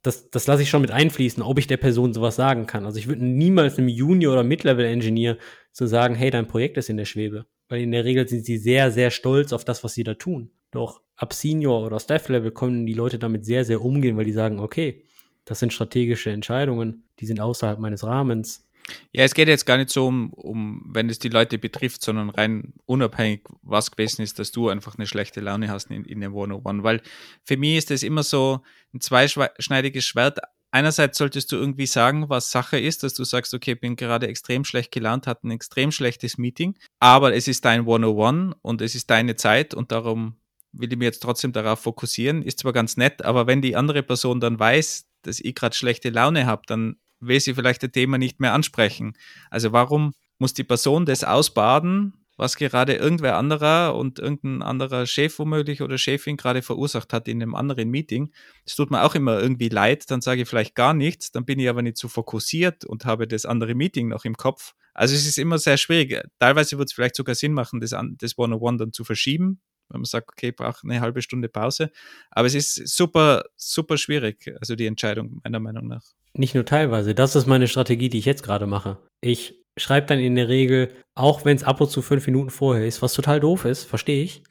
[0.01, 2.85] Das, das lasse ich schon mit einfließen, ob ich der Person sowas sagen kann.
[2.85, 5.37] Also ich würde niemals einem Junior- oder Mid-Level-Engineer
[5.71, 7.45] so sagen, hey, dein Projekt ist in der Schwebe.
[7.69, 10.49] Weil in der Regel sind sie sehr, sehr stolz auf das, was sie da tun.
[10.71, 14.59] Doch ab Senior oder Staff-Level können die Leute damit sehr, sehr umgehen, weil die sagen,
[14.59, 15.03] okay,
[15.45, 18.63] das sind strategische Entscheidungen, die sind außerhalb meines Rahmens.
[19.11, 22.29] Ja, es geht jetzt gar nicht so um, um, wenn es die Leute betrifft, sondern
[22.29, 26.31] rein unabhängig, was gewesen ist, dass du einfach eine schlechte Laune hast in, in dem
[26.31, 26.83] 101.
[26.83, 27.01] Weil
[27.43, 28.61] für mich ist das immer so
[28.93, 30.39] ein zweischneidiges Schwert.
[30.71, 34.63] Einerseits solltest du irgendwie sagen, was Sache ist, dass du sagst, okay, bin gerade extrem
[34.63, 39.09] schlecht gelaunt, hatte ein extrem schlechtes Meeting, aber es ist dein 101 und es ist
[39.09, 40.37] deine Zeit und darum
[40.79, 42.41] will ich mich jetzt trotzdem darauf fokussieren.
[42.41, 46.09] Ist zwar ganz nett, aber wenn die andere Person dann weiß, dass ich gerade schlechte
[46.09, 49.13] Laune habe, dann will sie vielleicht das Thema nicht mehr ansprechen.
[49.49, 55.37] Also warum muss die Person das ausbaden was gerade irgendwer anderer und irgendein anderer Chef
[55.39, 58.31] womöglich oder Chefin gerade verursacht hat in einem anderen Meeting.
[58.63, 61.59] Das tut mir auch immer irgendwie leid, dann sage ich vielleicht gar nichts, dann bin
[61.59, 64.75] ich aber nicht so fokussiert und habe das andere Meeting noch im Kopf.
[64.93, 66.21] Also es ist immer sehr schwierig.
[66.39, 69.59] Teilweise würde es vielleicht sogar Sinn machen, das, das One-on-One dann zu verschieben,
[69.89, 71.91] wenn man sagt, okay, braucht eine halbe Stunde Pause.
[72.31, 76.03] Aber es ist super, super schwierig, also die Entscheidung meiner Meinung nach.
[76.33, 77.15] Nicht nur teilweise.
[77.15, 78.97] Das ist meine Strategie, die ich jetzt gerade mache.
[79.21, 82.85] Ich schreibe dann in der Regel, auch wenn es ab und zu fünf Minuten vorher
[82.85, 84.43] ist, was total doof ist, verstehe ich.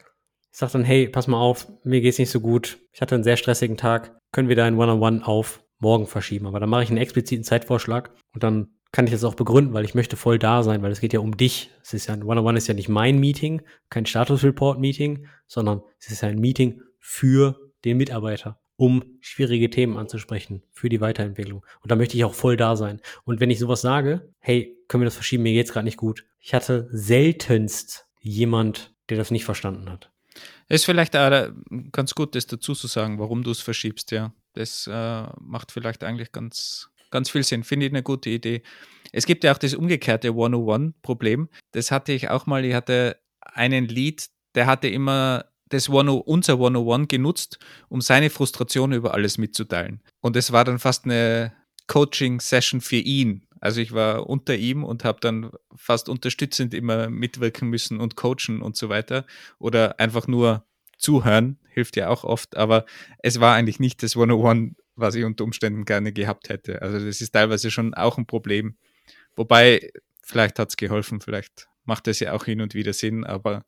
[0.51, 2.79] Ich sage dann, hey, pass mal auf, mir geht's nicht so gut.
[2.91, 4.17] Ich hatte einen sehr stressigen Tag.
[4.31, 6.47] Können wir da ein One-on-One -on -One auf morgen verschieben?
[6.47, 9.85] Aber dann mache ich einen expliziten Zeitvorschlag und dann kann ich das auch begründen, weil
[9.85, 11.69] ich möchte voll da sein, weil es geht ja um dich.
[11.83, 15.83] Es ist ja ein One-on-One -on -One ist ja nicht mein Meeting, kein Status-Report-Meeting, sondern
[15.99, 21.63] es ist ja ein Meeting für den Mitarbeiter um schwierige Themen anzusprechen für die Weiterentwicklung.
[21.81, 22.99] Und da möchte ich auch voll da sein.
[23.23, 26.25] Und wenn ich sowas sage, hey, können wir das verschieben, mir geht's gerade nicht gut.
[26.39, 30.09] Ich hatte seltenst jemand, der das nicht verstanden hat.
[30.69, 31.13] Ist vielleicht
[31.91, 34.33] ganz gut, das dazu zu sagen, warum du es verschiebst, ja.
[34.53, 37.63] Das äh, macht vielleicht eigentlich ganz, ganz viel Sinn.
[37.63, 38.61] Finde ich eine gute Idee.
[39.11, 41.49] Es gibt ja auch das umgekehrte One-on-One-Problem.
[41.71, 42.65] Das hatte ich auch mal.
[42.65, 48.93] Ich hatte einen Lead, der hatte immer das One unser 101 genutzt, um seine Frustration
[48.93, 50.01] über alles mitzuteilen.
[50.21, 51.53] Und es war dann fast eine
[51.87, 53.45] Coaching-Session für ihn.
[53.59, 58.61] Also ich war unter ihm und habe dann fast unterstützend immer mitwirken müssen und coachen
[58.61, 59.25] und so weiter.
[59.59, 60.65] Oder einfach nur
[60.97, 62.55] zuhören, hilft ja auch oft.
[62.55, 62.85] Aber
[63.19, 66.81] es war eigentlich nicht das 101, was ich unter Umständen gerne gehabt hätte.
[66.81, 68.77] Also das ist teilweise schon auch ein Problem.
[69.35, 69.91] Wobei,
[70.21, 73.63] vielleicht hat es geholfen, vielleicht macht es ja auch hin und wieder Sinn, aber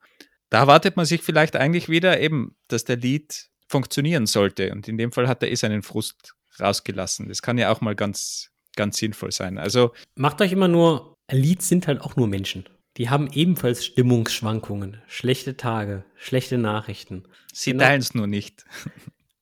[0.49, 4.71] da erwartet man sich vielleicht eigentlich wieder eben, dass der Lead funktionieren sollte.
[4.71, 7.29] Und in dem Fall hat er eh seinen Frust rausgelassen.
[7.29, 9.57] Das kann ja auch mal ganz, ganz sinnvoll sein.
[9.57, 12.67] Also macht euch immer nur, Leads sind halt auch nur Menschen.
[12.97, 17.23] Die haben ebenfalls Stimmungsschwankungen, schlechte Tage, schlechte Nachrichten.
[17.53, 17.83] Sie genau.
[17.85, 18.65] teilen es nur nicht.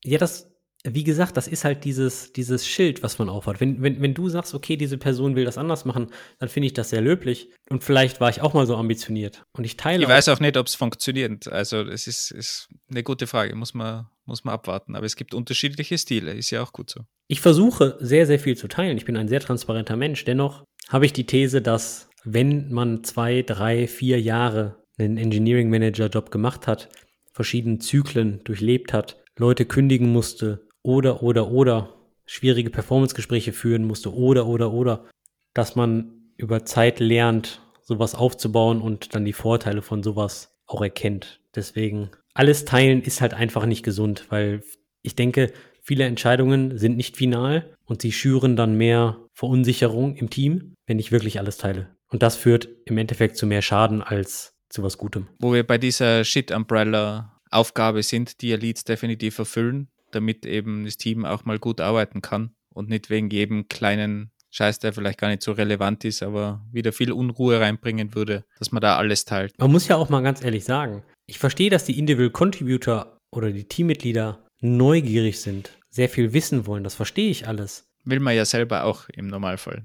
[0.04, 0.50] Ja, das,
[0.94, 3.60] wie gesagt, das ist halt dieses, dieses Schild, was man aufhat.
[3.60, 6.08] Wenn, wenn, wenn du sagst, okay, diese Person will das anders machen,
[6.40, 7.50] dann finde ich das sehr löblich.
[7.70, 9.44] Und vielleicht war ich auch mal so ambitioniert.
[9.54, 10.04] Und ich teile.
[10.04, 11.48] Ich weiß auch nicht, ob es funktioniert.
[11.48, 13.56] Also, es ist, ist eine gute Frage.
[13.56, 14.96] Muss man, muss man abwarten.
[14.96, 16.34] Aber es gibt unterschiedliche Stile.
[16.34, 17.02] Ist ja auch gut so.
[17.28, 18.98] Ich versuche sehr, sehr viel zu teilen.
[18.98, 20.26] Ich bin ein sehr transparenter Mensch.
[20.26, 26.08] Dennoch habe ich die These, dass wenn man zwei, drei, vier Jahre einen Engineering Manager
[26.08, 26.90] Job gemacht hat,
[27.32, 31.94] verschiedene Zyklen durchlebt hat, Leute kündigen musste, oder, oder, oder
[32.26, 35.06] schwierige Performance-Gespräche führen musste oder, oder, oder,
[35.54, 41.42] dass man über Zeit lernt, sowas aufzubauen und dann die Vorteile von sowas auch erkennt.
[41.56, 44.64] Deswegen, alles teilen ist halt einfach nicht gesund, weil
[45.02, 50.74] ich denke, viele Entscheidungen sind nicht final und sie schüren dann mehr Verunsicherung im Team,
[50.86, 51.90] wenn ich wirklich alles teile.
[52.10, 55.28] Und das führt im Endeffekt zu mehr Schaden als zu was Gutem.
[55.40, 61.46] Wo wir bei dieser Shit-Umbrella-Aufgabe sind, die Elites definitiv erfüllen, damit eben das Team auch
[61.46, 65.52] mal gut arbeiten kann und nicht wegen jedem kleinen Scheiß, der vielleicht gar nicht so
[65.52, 69.54] relevant ist, aber wieder viel Unruhe reinbringen würde, dass man da alles teilt.
[69.60, 73.52] Man muss ja auch mal ganz ehrlich sagen, ich verstehe, dass die Individual Contributor oder
[73.52, 77.86] die Teammitglieder neugierig sind, sehr viel wissen wollen, das verstehe ich alles.
[78.06, 79.84] Will man ja selber auch im Normalfall.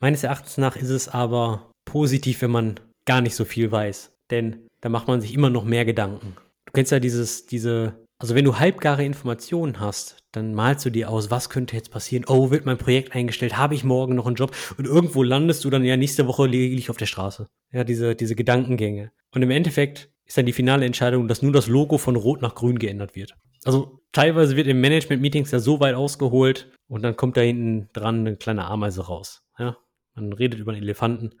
[0.00, 4.68] Meines Erachtens nach ist es aber positiv, wenn man gar nicht so viel weiß, denn
[4.80, 6.36] da macht man sich immer noch mehr Gedanken.
[6.66, 11.08] Du kennst ja dieses, diese also wenn du halbgare Informationen hast, dann malst du dir
[11.08, 12.24] aus, was könnte jetzt passieren?
[12.26, 13.56] Oh, wird mein Projekt eingestellt?
[13.56, 14.54] Habe ich morgen noch einen Job?
[14.76, 17.48] Und irgendwo landest du dann ja nächste Woche liege auf der Straße.
[17.72, 19.12] Ja, diese, diese Gedankengänge.
[19.32, 22.54] Und im Endeffekt ist dann die finale Entscheidung, dass nur das Logo von Rot nach
[22.54, 23.34] Grün geändert wird.
[23.64, 28.20] Also teilweise wird im Management-Meetings ja so weit ausgeholt und dann kommt da hinten dran
[28.20, 29.42] eine kleine Ameise raus.
[29.58, 29.76] Ja,
[30.14, 31.38] man redet über einen Elefanten.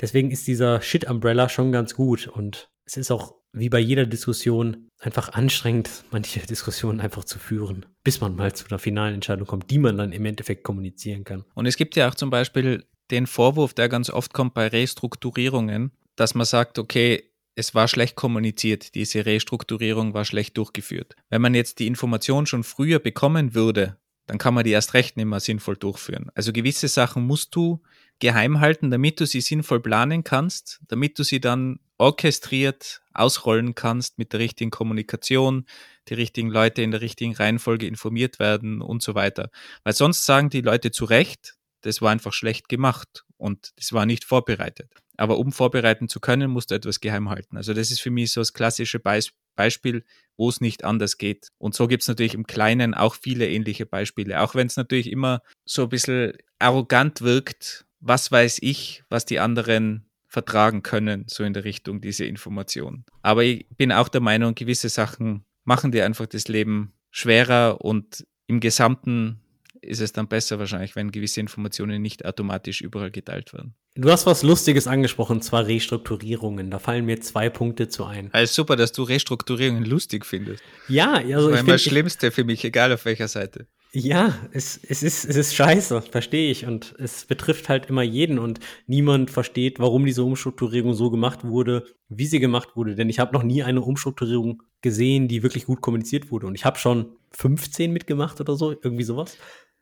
[0.00, 4.88] Deswegen ist dieser Shit-Umbrella schon ganz gut und es ist auch wie bei jeder Diskussion
[4.98, 9.70] einfach anstrengend, manche Diskussionen einfach zu führen, bis man mal zu einer finalen Entscheidung kommt,
[9.70, 11.44] die man dann im Endeffekt kommunizieren kann.
[11.54, 15.92] Und es gibt ja auch zum Beispiel den Vorwurf, der ganz oft kommt bei Restrukturierungen,
[16.16, 17.24] dass man sagt, okay,
[17.56, 21.16] es war schlecht kommuniziert, diese Restrukturierung war schlecht durchgeführt.
[21.28, 23.96] Wenn man jetzt die Information schon früher bekommen würde,
[24.26, 26.30] dann kann man die erst recht nicht mehr sinnvoll durchführen.
[26.34, 27.82] Also gewisse Sachen musst du
[28.20, 34.16] geheim halten, damit du sie sinnvoll planen kannst, damit du sie dann orchestriert ausrollen kannst
[34.18, 35.66] mit der richtigen Kommunikation,
[36.08, 39.50] die richtigen Leute in der richtigen Reihenfolge informiert werden und so weiter.
[39.84, 44.06] Weil sonst sagen die Leute zu Recht, das war einfach schlecht gemacht und das war
[44.06, 44.90] nicht vorbereitet.
[45.18, 47.58] Aber um vorbereiten zu können, musst du etwas geheim halten.
[47.58, 50.04] Also das ist für mich so das klassische Beis Beispiel,
[50.38, 51.48] wo es nicht anders geht.
[51.58, 54.40] Und so gibt es natürlich im Kleinen auch viele ähnliche Beispiele.
[54.40, 59.38] Auch wenn es natürlich immer so ein bisschen arrogant wirkt, was weiß ich, was die
[59.38, 63.04] anderen vertragen können, so in der Richtung diese Information.
[63.20, 68.24] Aber ich bin auch der Meinung, gewisse Sachen machen dir einfach das Leben schwerer und
[68.46, 69.40] im Gesamten
[69.82, 73.74] ist es dann besser wahrscheinlich, wenn gewisse Informationen nicht automatisch überall geteilt werden.
[73.96, 76.70] Du hast was Lustiges angesprochen, zwar Restrukturierungen.
[76.70, 78.28] Da fallen mir zwei Punkte zu ein.
[78.32, 80.62] Also super, dass du Restrukturierungen lustig findest.
[80.86, 83.66] Ja, also das ist das Schlimmste für mich, egal auf welcher Seite.
[83.92, 86.64] Ja, es, es, ist, es ist scheiße, verstehe ich.
[86.64, 91.84] Und es betrifft halt immer jeden und niemand versteht, warum diese Umstrukturierung so gemacht wurde,
[92.08, 92.94] wie sie gemacht wurde.
[92.94, 96.46] Denn ich habe noch nie eine Umstrukturierung gesehen, die wirklich gut kommuniziert wurde.
[96.46, 99.36] Und ich habe schon 15 mitgemacht oder so, irgendwie sowas.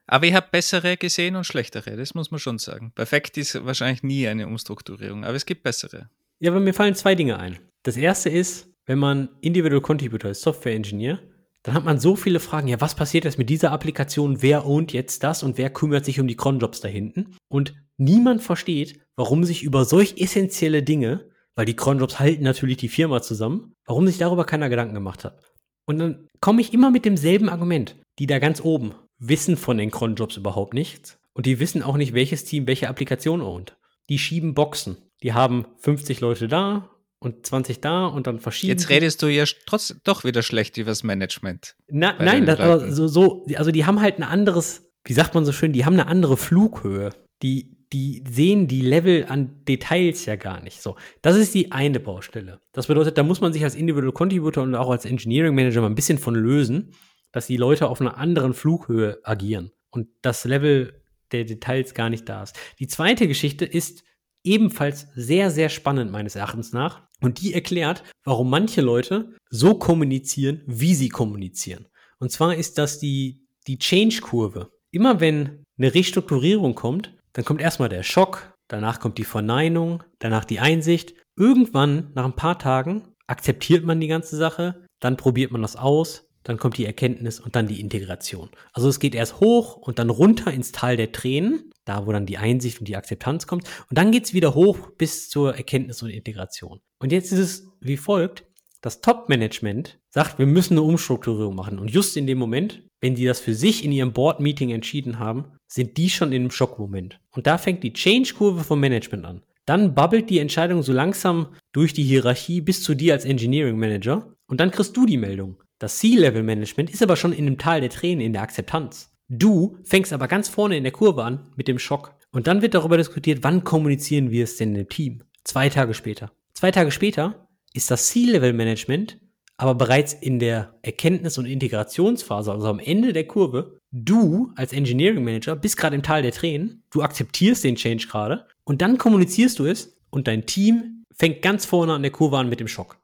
[0.06, 2.92] Aber ich habe bessere gesehen und schlechtere, das muss man schon sagen.
[2.94, 6.08] Perfekt ist wahrscheinlich nie eine Umstrukturierung, aber es gibt bessere.
[6.40, 7.58] Ja, aber mir fallen zwei Dinge ein.
[7.82, 11.20] Das erste ist, wenn man Individual Contributor ist, Software Engineer,
[11.68, 12.66] dann hat man so viele Fragen.
[12.66, 14.40] Ja, was passiert jetzt mit dieser Applikation?
[14.40, 17.36] Wer ownt jetzt das und wer kümmert sich um die Cronjobs da hinten?
[17.48, 22.88] Und niemand versteht, warum sich über solch essentielle Dinge, weil die Cronjobs halten natürlich die
[22.88, 25.42] Firma zusammen, warum sich darüber keiner Gedanken gemacht hat.
[25.84, 27.96] Und dann komme ich immer mit demselben Argument.
[28.18, 31.18] Die da ganz oben wissen von den Cronjobs überhaupt nichts.
[31.34, 33.76] Und die wissen auch nicht, welches Team welche Applikation ownt.
[34.08, 34.96] Die schieben Boxen.
[35.22, 36.88] Die haben 50 Leute da
[37.20, 38.70] und 20 da und dann verschieben.
[38.70, 41.76] Jetzt redest du ja trotz doch wieder schlecht über das Management.
[41.88, 45.44] Na, nein, das, aber so, so, also die haben halt ein anderes, wie sagt man
[45.44, 47.10] so schön, die haben eine andere Flughöhe.
[47.42, 50.82] Die, die sehen die Level an Details ja gar nicht.
[50.82, 52.60] So, das ist die eine Baustelle.
[52.72, 55.88] Das bedeutet, da muss man sich als Individual Contributor und auch als Engineering Manager mal
[55.88, 56.92] ein bisschen von lösen,
[57.32, 61.02] dass die Leute auf einer anderen Flughöhe agieren und das Level
[61.32, 62.56] der Details gar nicht da ist.
[62.78, 64.02] Die zweite Geschichte ist
[64.48, 67.02] ebenfalls sehr, sehr spannend meines Erachtens nach.
[67.20, 71.86] Und die erklärt, warum manche Leute so kommunizieren, wie sie kommunizieren.
[72.18, 74.70] Und zwar ist das die, die Change-Kurve.
[74.90, 80.44] Immer wenn eine Restrukturierung kommt, dann kommt erstmal der Schock, danach kommt die Verneinung, danach
[80.44, 81.14] die Einsicht.
[81.36, 86.28] Irgendwann, nach ein paar Tagen, akzeptiert man die ganze Sache, dann probiert man das aus,
[86.42, 88.48] dann kommt die Erkenntnis und dann die Integration.
[88.72, 92.26] Also es geht erst hoch und dann runter ins Tal der Tränen, da wo dann
[92.26, 93.64] die Einsicht und die Akzeptanz kommt.
[93.88, 96.80] Und dann geht es wieder hoch bis zur Erkenntnis und Integration.
[96.98, 98.44] Und jetzt ist es wie folgt.
[98.80, 101.78] Das Top-Management sagt, wir müssen eine Umstrukturierung machen.
[101.78, 105.46] Und just in dem Moment, wenn die das für sich in ihrem Board-Meeting entschieden haben,
[105.66, 107.20] sind die schon in einem Schockmoment.
[107.30, 109.42] Und da fängt die Change-Kurve vom Management an.
[109.66, 114.32] Dann bubbelt die Entscheidung so langsam durch die Hierarchie bis zu dir als Engineering Manager.
[114.46, 115.62] Und dann kriegst du die Meldung.
[115.78, 119.07] Das C-Level-Management ist aber schon in dem Tal der Tränen in der Akzeptanz.
[119.28, 122.14] Du fängst aber ganz vorne in der Kurve an mit dem Schock.
[122.30, 125.22] Und dann wird darüber diskutiert, wann kommunizieren wir es denn im Team?
[125.44, 126.32] Zwei Tage später.
[126.54, 129.18] Zwei Tage später ist das C-Level-Management
[129.58, 133.80] aber bereits in der Erkenntnis- und Integrationsphase, also am Ende der Kurve.
[133.90, 138.46] Du als Engineering Manager bist gerade im Tal der Tränen, du akzeptierst den Change gerade
[138.64, 142.48] und dann kommunizierst du es und dein Team fängt ganz vorne an der Kurve an
[142.48, 142.98] mit dem Schock.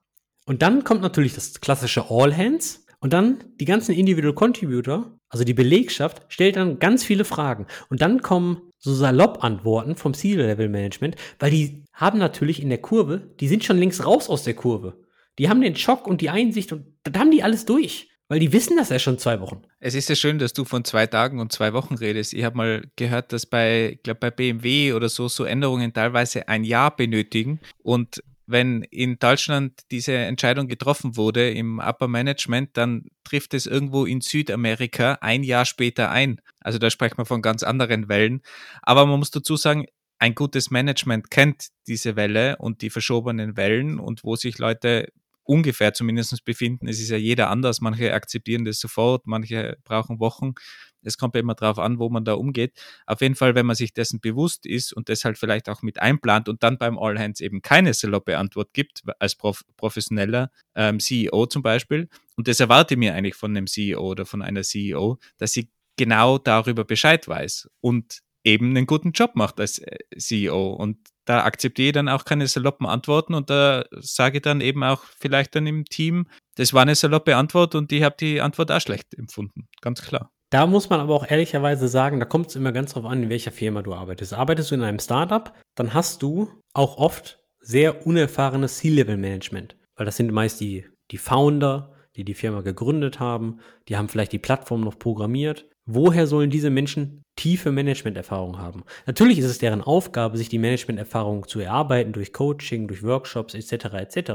[0.46, 5.42] Und dann kommt natürlich das klassische All Hands und dann die ganzen Individual Contributor, also
[5.42, 7.66] die Belegschaft, stellt dann ganz viele Fragen.
[7.88, 13.20] Und dann kommen so salopp Antworten vom C-Level-Management, weil die haben natürlich in der Kurve,
[13.40, 14.96] die sind schon längst raus aus der Kurve.
[15.40, 18.10] Die haben den Schock und die Einsicht und dann haben die alles durch.
[18.28, 19.62] Weil die wissen das ja schon zwei Wochen.
[19.80, 22.32] Es ist ja schön, dass du von zwei Tagen und zwei Wochen redest.
[22.32, 26.48] Ich habe mal gehört, dass bei, ich glaube, bei BMW oder so, so Änderungen teilweise
[26.48, 27.60] ein Jahr benötigen.
[27.82, 34.04] Und wenn in Deutschland diese Entscheidung getroffen wurde im Upper Management, dann trifft es irgendwo
[34.04, 36.40] in Südamerika ein Jahr später ein.
[36.60, 38.42] Also da sprechen wir von ganz anderen Wellen.
[38.82, 39.86] Aber man muss dazu sagen,
[40.18, 45.08] ein gutes Management kennt diese Welle und die verschobenen Wellen und wo sich Leute
[45.42, 46.88] ungefähr zumindest befinden.
[46.88, 47.80] Es ist ja jeder anders.
[47.80, 50.54] Manche akzeptieren das sofort, manche brauchen Wochen.
[51.06, 52.72] Es kommt immer darauf an, wo man da umgeht.
[53.06, 56.00] Auf jeden Fall, wenn man sich dessen bewusst ist und das halt vielleicht auch mit
[56.00, 61.00] einplant und dann beim All Hands eben keine saloppe Antwort gibt, als prof professioneller ähm,
[61.00, 64.62] CEO zum Beispiel, und das erwarte ich mir eigentlich von einem CEO oder von einer
[64.62, 69.98] CEO, dass sie genau darüber Bescheid weiß und eben einen guten Job macht als äh,
[70.18, 70.72] CEO.
[70.74, 74.84] Und da akzeptiere ich dann auch keine saloppen Antworten und da sage ich dann eben
[74.84, 76.26] auch vielleicht dann im Team,
[76.56, 79.68] das war eine saloppe Antwort und ich habe die Antwort auch schlecht empfunden.
[79.80, 80.30] Ganz klar.
[80.54, 83.28] Da muss man aber auch ehrlicherweise sagen, da kommt es immer ganz drauf an, in
[83.28, 84.34] welcher Firma du arbeitest.
[84.34, 90.16] Arbeitest du in einem Startup, dann hast du auch oft sehr unerfahrenes C-Level-Management, weil das
[90.16, 94.82] sind meist die, die Founder, die die Firma gegründet haben, die haben vielleicht die Plattform
[94.82, 95.68] noch programmiert.
[95.86, 98.84] Woher sollen diese Menschen tiefe Managementerfahrung haben?
[99.04, 103.84] Natürlich ist es deren Aufgabe, sich die Managementerfahrung zu erarbeiten durch Coaching, durch Workshops etc.
[103.96, 104.30] etc.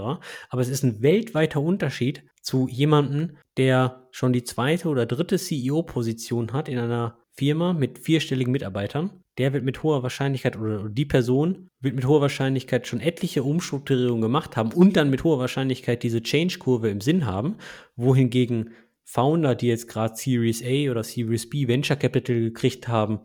[0.49, 6.53] Aber es ist ein weltweiter Unterschied zu jemandem, der schon die zweite oder dritte CEO-Position
[6.53, 11.69] hat in einer Firma mit vierstelligen Mitarbeitern, der wird mit hoher Wahrscheinlichkeit oder die Person
[11.79, 16.21] wird mit hoher Wahrscheinlichkeit schon etliche Umstrukturierungen gemacht haben und dann mit hoher Wahrscheinlichkeit diese
[16.21, 17.55] Change-Kurve im Sinn haben,
[17.95, 18.71] wohingegen
[19.11, 23.21] Founder, die jetzt gerade Series A oder Series B Venture Capital gekriegt haben,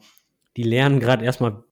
[0.57, 1.63] die lernen gerade erstmal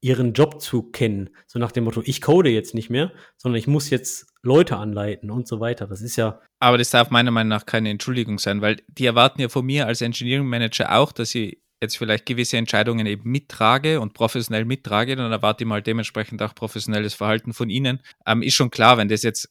[0.00, 1.30] ihren Job zu kennen.
[1.46, 5.30] So nach dem Motto, ich code jetzt nicht mehr, sondern ich muss jetzt Leute anleiten
[5.30, 5.86] und so weiter.
[5.86, 6.40] Das ist ja.
[6.58, 9.86] Aber das darf meiner Meinung nach keine Entschuldigung sein, weil die erwarten ja von mir
[9.86, 15.14] als Engineering Manager auch, dass ich jetzt vielleicht gewisse Entscheidungen eben mittrage und professionell mittrage,
[15.14, 18.00] dann erwarte ich mal dementsprechend auch professionelles Verhalten von ihnen.
[18.26, 19.48] Ähm, ist schon klar, wenn das jetzt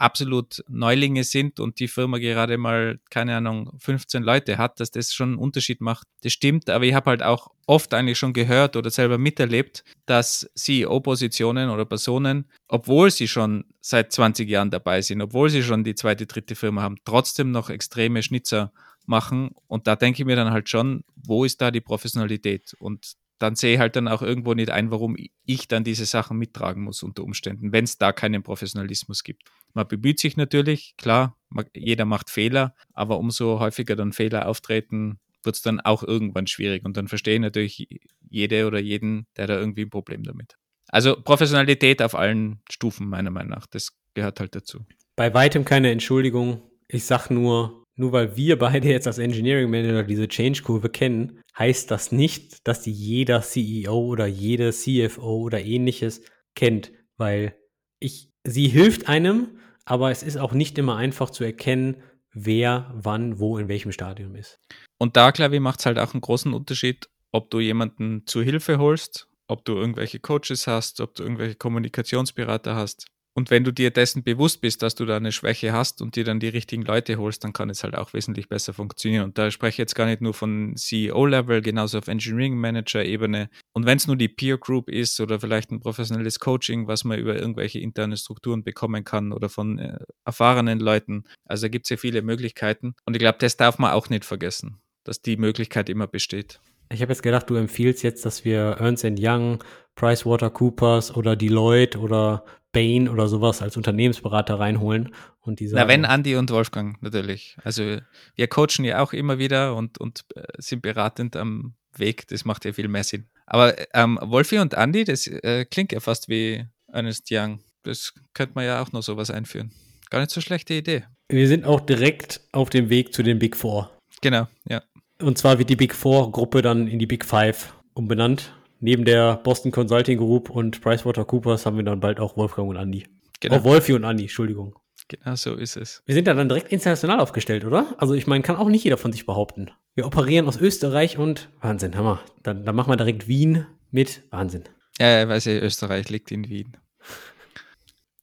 [0.00, 5.12] absolut Neulinge sind und die Firma gerade mal, keine Ahnung, 15 Leute hat, dass das
[5.12, 6.06] schon einen Unterschied macht.
[6.22, 10.50] Das stimmt, aber ich habe halt auch oft eigentlich schon gehört oder selber miterlebt, dass
[10.54, 15.94] CEO-Positionen oder Personen, obwohl sie schon seit 20 Jahren dabei sind, obwohl sie schon die
[15.94, 18.72] zweite, dritte Firma haben, trotzdem noch extreme Schnitzer
[19.06, 19.50] machen.
[19.66, 22.74] Und da denke ich mir dann halt schon, wo ist da die Professionalität?
[22.78, 26.36] Und dann sehe ich halt dann auch irgendwo nicht ein, warum ich dann diese Sachen
[26.36, 29.42] mittragen muss unter Umständen, wenn es da keinen Professionalismus gibt.
[29.72, 31.36] Man bemüht sich natürlich, klar,
[31.74, 36.84] jeder macht Fehler, aber umso häufiger dann Fehler auftreten, wird es dann auch irgendwann schwierig.
[36.84, 37.88] Und dann verstehe ich natürlich
[38.28, 40.56] jede oder jeden, der da irgendwie ein Problem damit.
[40.88, 44.84] Also Professionalität auf allen Stufen, meiner Meinung nach, das gehört halt dazu.
[45.16, 46.60] Bei weitem keine Entschuldigung.
[46.88, 51.90] Ich sag nur, nur weil wir beide jetzt als Engineering Manager diese Change-Kurve kennen, heißt
[51.90, 56.22] das nicht, dass die jeder CEO oder jede CFO oder ähnliches
[56.54, 57.54] kennt, weil
[57.98, 63.38] ich, sie hilft einem, aber es ist auch nicht immer einfach zu erkennen, wer wann
[63.38, 64.58] wo in welchem Stadium ist.
[64.96, 68.40] Und da, glaube ich, macht es halt auch einen großen Unterschied, ob du jemanden zu
[68.40, 73.08] Hilfe holst, ob du irgendwelche Coaches hast, ob du irgendwelche Kommunikationsberater hast.
[73.34, 76.24] Und wenn du dir dessen bewusst bist, dass du da eine Schwäche hast und dir
[76.24, 79.24] dann die richtigen Leute holst, dann kann es halt auch wesentlich besser funktionieren.
[79.24, 83.48] Und da spreche ich jetzt gar nicht nur von CEO-Level, genauso auf Engineering Manager-Ebene.
[83.72, 87.18] Und wenn es nur die Peer Group ist oder vielleicht ein professionelles Coaching, was man
[87.18, 91.24] über irgendwelche interne Strukturen bekommen kann oder von äh, erfahrenen Leuten.
[91.44, 92.94] Also gibt es ja viele Möglichkeiten.
[93.04, 96.60] Und ich glaube, das darf man auch nicht vergessen, dass die Möglichkeit immer besteht.
[96.92, 99.62] Ich habe jetzt gedacht, du empfiehlst jetzt, dass wir Ernst Young,
[99.94, 105.76] PricewaterCoopers oder Deloitte oder Bain oder sowas als Unternehmensberater reinholen und diese.
[105.76, 107.56] Na, wenn Andy und Wolfgang natürlich.
[107.62, 107.98] Also
[108.34, 112.28] wir coachen ja auch immer wieder und, und äh, sind beratend am Weg.
[112.28, 113.28] Das macht ja viel mehr Sinn.
[113.46, 117.60] Aber ähm, Wolfi und Andy, das äh, klingt ja fast wie Ernest Young.
[117.82, 119.72] Das könnte man ja auch noch sowas einführen.
[120.10, 121.04] Gar nicht so schlechte Idee.
[121.28, 123.90] Wir sind auch direkt auf dem Weg zu den Big Four.
[124.22, 124.82] Genau, ja.
[125.20, 129.36] Und zwar wird die Big Four Gruppe dann in die Big Five umbenannt neben der
[129.36, 133.06] Boston Consulting Group und PricewaterCoopers haben wir dann bald auch Wolfgang und Andi.
[133.40, 133.56] Genau.
[133.56, 134.74] Auch Wolfi und Andi, Entschuldigung.
[135.08, 136.02] Genau so ist es.
[136.06, 137.94] Wir sind da dann direkt international aufgestellt, oder?
[137.98, 139.70] Also ich meine, kann auch nicht jeder von sich behaupten.
[139.94, 142.20] Wir operieren aus Österreich und Wahnsinn, Hammer.
[142.42, 144.64] Dann, dann machen wir direkt Wien mit Wahnsinn.
[144.98, 146.76] Ja, ich weiß ja, Österreich liegt in Wien.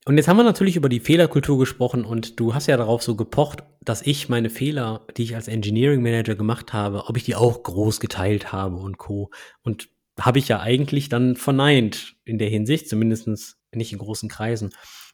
[0.08, 3.18] Und jetzt haben wir natürlich über die Fehlerkultur gesprochen und du hast ja darauf so
[3.18, 7.36] gepocht, dass ich meine Fehler, die ich als Engineering Manager gemacht habe, ob ich die
[7.36, 9.32] auch groß geteilt habe und co.
[9.64, 14.70] Und habe ich ja eigentlich dann verneint in der Hinsicht, zumindest nicht in großen Kreisen.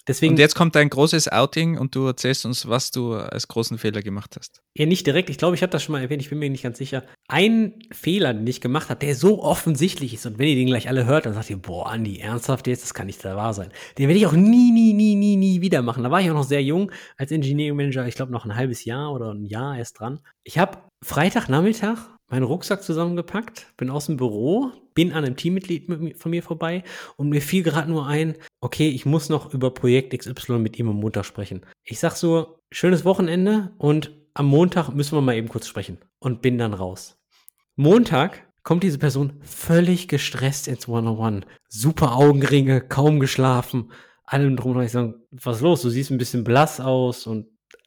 [0.08, 3.78] Deswegen, und jetzt kommt ein großes Outing und du erzählst uns, was du als großen
[3.78, 4.62] Fehler gemacht hast.
[4.78, 5.30] Ja, nicht direkt.
[5.30, 6.22] Ich glaube, ich habe das schon mal erwähnt.
[6.22, 7.04] Ich bin mir nicht ganz sicher.
[7.30, 10.90] Ein Fehler, den ich gemacht habe, der so offensichtlich ist und wenn ihr den gleich
[10.90, 13.72] alle hört, dann sagt ihr, boah, Andi, ernsthaft jetzt, das kann nicht da wahr sein.
[13.98, 16.04] Den werde ich auch nie, nie, nie, nie, nie wieder machen.
[16.04, 18.06] Da war ich auch noch sehr jung als Engineering Manager.
[18.06, 20.20] Ich glaube, noch ein halbes Jahr oder ein Jahr erst dran.
[20.44, 26.32] Ich habe Freitagnachmittag meinen Rucksack zusammengepackt, bin aus dem Büro, bin an einem Teammitglied von
[26.32, 26.84] mir vorbei
[27.16, 30.90] und mir fiel gerade nur ein, okay, ich muss noch über Projekt XY mit ihm
[30.90, 31.64] am Montag sprechen.
[31.84, 36.42] Ich sag so, schönes Wochenende und am Montag müssen wir mal eben kurz sprechen und
[36.42, 37.22] bin dann raus.
[37.76, 41.42] Montag kommt diese Person völlig gestresst ins One-on-One.
[41.70, 43.92] Super Augenringe, kaum geschlafen,
[44.26, 45.84] allem drum und ich sage, was ist los?
[45.84, 47.46] Du siehst ein bisschen blass aus und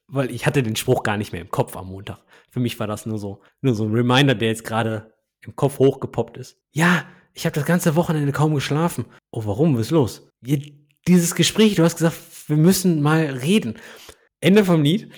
[0.09, 2.19] weil ich hatte den Spruch gar nicht mehr im Kopf am Montag.
[2.51, 5.79] Für mich war das nur so, nur so ein Reminder, der jetzt gerade im Kopf
[5.79, 6.59] hochgepoppt ist.
[6.73, 9.05] Ja, ich habe das ganze Wochenende kaum geschlafen.
[9.31, 9.75] Oh, warum?
[9.75, 10.29] Was ist los?
[11.07, 13.75] Dieses Gespräch, du hast gesagt, wir müssen mal reden.
[14.41, 15.11] Ende vom Lied.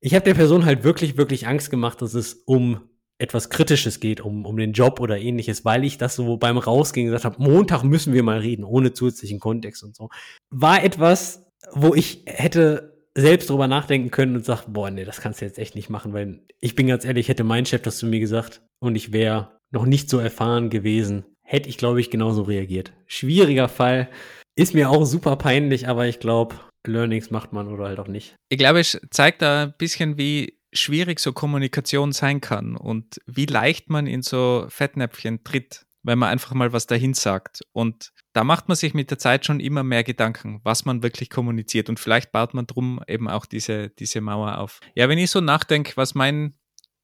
[0.00, 2.88] Ich habe der Person halt wirklich, wirklich Angst gemacht, dass es um
[3.18, 7.06] etwas Kritisches geht, um, um den Job oder ähnliches, weil ich das so beim Rausgehen
[7.06, 10.10] gesagt habe, Montag müssen wir mal reden, ohne zusätzlichen Kontext und so.
[10.50, 15.40] War etwas, wo ich hätte selbst drüber nachdenken können und sagt, boah, nee, das kannst
[15.40, 18.06] du jetzt echt nicht machen, weil ich bin ganz ehrlich, hätte mein Chef das zu
[18.06, 22.42] mir gesagt und ich wäre noch nicht so erfahren gewesen, hätte ich, glaube ich, genauso
[22.42, 22.92] reagiert.
[23.06, 24.08] Schwieriger Fall.
[24.54, 26.56] Ist mir auch super peinlich, aber ich glaube,
[26.86, 28.36] Learnings macht man oder halt auch nicht.
[28.48, 33.46] Ich glaube, es zeigt da ein bisschen, wie schwierig so Kommunikation sein kann und wie
[33.46, 37.62] leicht man in so Fettnäpfchen tritt, wenn man einfach mal was dahin sagt.
[37.72, 41.30] Und da macht man sich mit der Zeit schon immer mehr Gedanken, was man wirklich
[41.30, 41.88] kommuniziert.
[41.88, 44.80] Und vielleicht baut man drum eben auch diese, diese Mauer auf.
[44.94, 46.52] Ja, wenn ich so nachdenke, was mein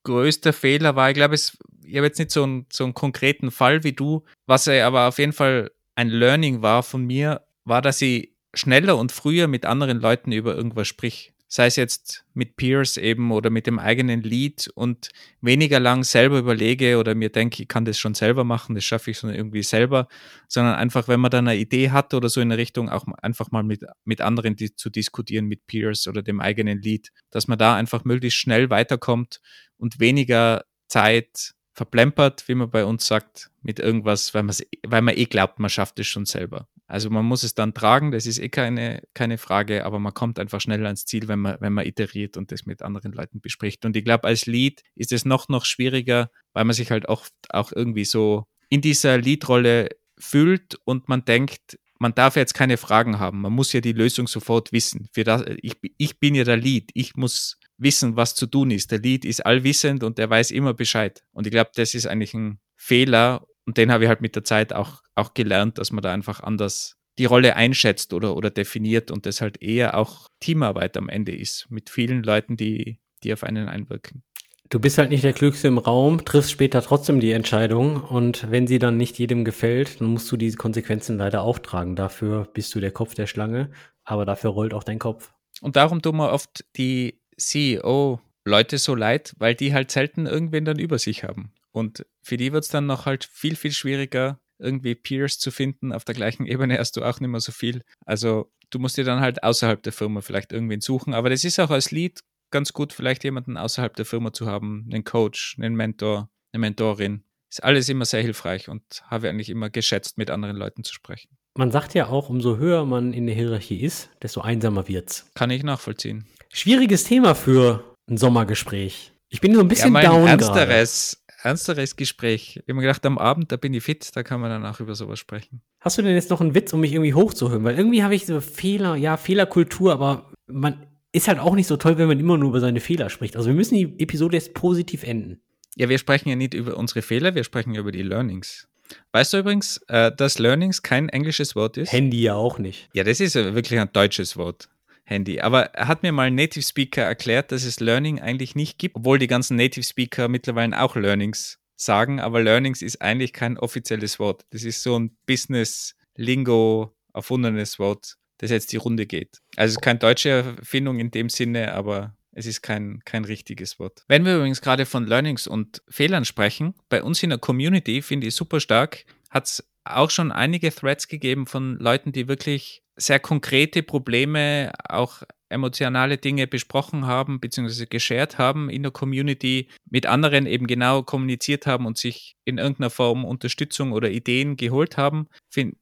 [0.03, 3.83] größter Fehler war, ich glaube, ich habe jetzt nicht so einen, so einen konkreten Fall
[3.83, 8.31] wie du, was aber auf jeden Fall ein Learning war von mir, war, dass ich
[8.53, 13.31] schneller und früher mit anderen Leuten über irgendwas sprich sei es jetzt mit Peers eben
[13.31, 17.85] oder mit dem eigenen Lied und weniger lang selber überlege oder mir denke, ich kann
[17.85, 20.07] das schon selber machen, das schaffe ich schon irgendwie selber,
[20.47, 23.51] sondern einfach, wenn man dann eine Idee hat oder so in der Richtung, auch einfach
[23.51, 27.59] mal mit, mit anderen die, zu diskutieren, mit Peers oder dem eigenen Lied, dass man
[27.59, 29.39] da einfach möglichst schnell weiterkommt
[29.77, 34.47] und weniger Zeit verplempert, wie man bei uns sagt, mit irgendwas, weil,
[34.87, 36.67] weil man eh glaubt, man schafft es schon selber.
[36.87, 40.37] Also man muss es dann tragen, das ist eh keine, keine Frage, aber man kommt
[40.37, 43.85] einfach schneller ans Ziel, wenn man, wenn man iteriert und das mit anderen Leuten bespricht.
[43.85, 47.25] Und ich glaube, als Lead ist es noch, noch schwieriger, weil man sich halt auch,
[47.49, 53.17] auch irgendwie so in dieser Lead-Rolle fühlt und man denkt, man darf jetzt keine Fragen
[53.17, 53.41] haben.
[53.41, 55.07] Man muss ja die Lösung sofort wissen.
[55.13, 56.91] Für das, ich, ich bin ja der Lead.
[56.93, 58.91] Ich muss wissen, was zu tun ist.
[58.91, 61.23] Der Lead ist allwissend und der weiß immer Bescheid.
[61.31, 64.43] Und ich glaube, das ist eigentlich ein Fehler und den habe ich halt mit der
[64.43, 69.11] Zeit auch, auch gelernt, dass man da einfach anders die Rolle einschätzt oder, oder definiert
[69.11, 73.43] und das halt eher auch Teamarbeit am Ende ist, mit vielen Leuten, die, die auf
[73.43, 74.23] einen einwirken.
[74.69, 78.65] Du bist halt nicht der Klügste im Raum, triffst später trotzdem die Entscheidung und wenn
[78.65, 81.95] sie dann nicht jedem gefällt, dann musst du diese Konsequenzen leider auch tragen.
[81.95, 83.69] Dafür bist du der Kopf der Schlange,
[84.03, 85.31] aber dafür rollt auch dein Kopf.
[85.61, 90.79] Und darum tun wir oft die CEO-Leute so leid, weil die halt selten irgendwen dann
[90.79, 91.53] über sich haben.
[91.73, 95.91] Und für die wird es dann noch halt viel, viel schwieriger, irgendwie Peers zu finden.
[95.91, 97.83] Auf der gleichen Ebene hast du auch nicht mehr so viel.
[98.05, 101.13] Also du musst dir dann halt außerhalb der Firma vielleicht irgendwen suchen.
[101.13, 102.21] Aber das ist auch als Lead
[102.51, 107.23] ganz gut, vielleicht jemanden außerhalb der Firma zu haben, einen Coach, einen Mentor, eine Mentorin.
[107.49, 111.37] Ist alles immer sehr hilfreich und habe eigentlich immer geschätzt, mit anderen Leuten zu sprechen.
[111.55, 115.29] Man sagt ja auch, umso höher man in der Hierarchie ist, desto einsamer wird's.
[115.35, 116.25] Kann ich nachvollziehen.
[116.51, 119.13] Schwieriges Thema für ein Sommergespräch.
[119.29, 120.27] Ich bin so ein bisschen ja, down.
[120.27, 122.57] Ernsteres, ernsteres Gespräch.
[122.57, 124.95] Ich habe mir gedacht, am Abend, da bin ich fit, da kann man danach über
[124.95, 125.61] sowas sprechen.
[125.81, 127.63] Hast du denn jetzt noch einen Witz, um mich irgendwie hochzuhören?
[127.63, 131.77] Weil irgendwie habe ich so Fehler, ja, Fehlerkultur, aber man ist halt auch nicht so
[131.77, 133.35] toll, wenn man immer nur über seine Fehler spricht.
[133.35, 135.41] Also wir müssen die Episode jetzt positiv enden.
[135.75, 138.67] Ja, wir sprechen ja nicht über unsere Fehler, wir sprechen über die Learnings.
[139.11, 141.91] Weißt du übrigens, äh, dass Learnings kein englisches Wort ist?
[141.91, 142.89] Handy ja auch nicht.
[142.93, 144.69] Ja, das ist wirklich ein deutsches Wort.
[145.05, 145.41] Handy.
[145.41, 149.19] Aber hat mir mal ein Native Speaker erklärt, dass es Learning eigentlich nicht gibt, obwohl
[149.19, 154.45] die ganzen Native Speaker mittlerweile auch Learnings sagen, aber Learnings ist eigentlich kein offizielles Wort.
[154.51, 159.39] Das ist so ein Business-Lingo erfundenes Wort, das jetzt die Runde geht.
[159.55, 163.79] Also es ist keine deutsche Erfindung in dem Sinne, aber es ist kein, kein richtiges
[163.79, 164.03] Wort.
[164.07, 168.27] Wenn wir übrigens gerade von Learnings und Fehlern sprechen, bei uns in der Community finde
[168.27, 173.19] ich super stark, hat es auch schon einige Threads gegeben von Leuten, die wirklich sehr
[173.19, 180.45] konkrete Probleme, auch emotionale Dinge besprochen haben, beziehungsweise geshared haben in der Community, mit anderen
[180.45, 185.27] eben genau kommuniziert haben und sich in irgendeiner Form Unterstützung oder Ideen geholt haben.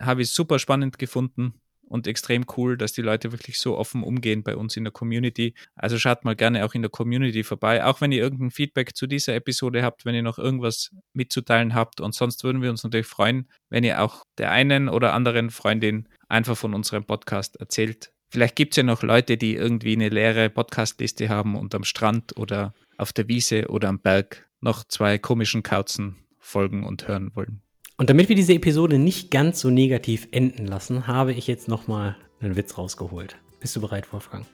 [0.01, 1.60] Habe ich super spannend gefunden
[1.91, 5.53] und extrem cool, dass die Leute wirklich so offen umgehen bei uns in der Community.
[5.75, 9.07] Also schaut mal gerne auch in der Community vorbei, auch wenn ihr irgendein Feedback zu
[9.07, 11.99] dieser Episode habt, wenn ihr noch irgendwas mitzuteilen habt.
[11.99, 16.07] Und sonst würden wir uns natürlich freuen, wenn ihr auch der einen oder anderen Freundin
[16.29, 18.13] einfach von unserem Podcast erzählt.
[18.29, 22.37] Vielleicht gibt es ja noch Leute, die irgendwie eine leere Podcastliste haben und am Strand
[22.37, 27.61] oder auf der Wiese oder am Berg noch zwei komischen Kauzen folgen und hören wollen.
[27.97, 32.15] Und damit wir diese Episode nicht ganz so negativ enden lassen, habe ich jetzt nochmal
[32.39, 33.35] einen Witz rausgeholt.
[33.59, 34.45] Bist du bereit, Wolfgang?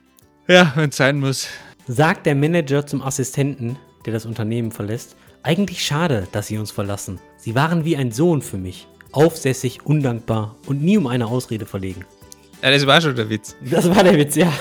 [0.48, 1.48] Ja, wenn es sein muss.
[1.86, 7.20] Sagt der Manager zum Assistenten, der das Unternehmen verlässt, eigentlich schade, dass Sie uns verlassen.
[7.36, 8.86] Sie waren wie ein Sohn für mich.
[9.12, 12.04] Aufsässig, undankbar und nie um eine Ausrede verlegen.
[12.62, 13.56] Ja, das war schon der Witz.
[13.70, 14.52] Das war der Witz, ja.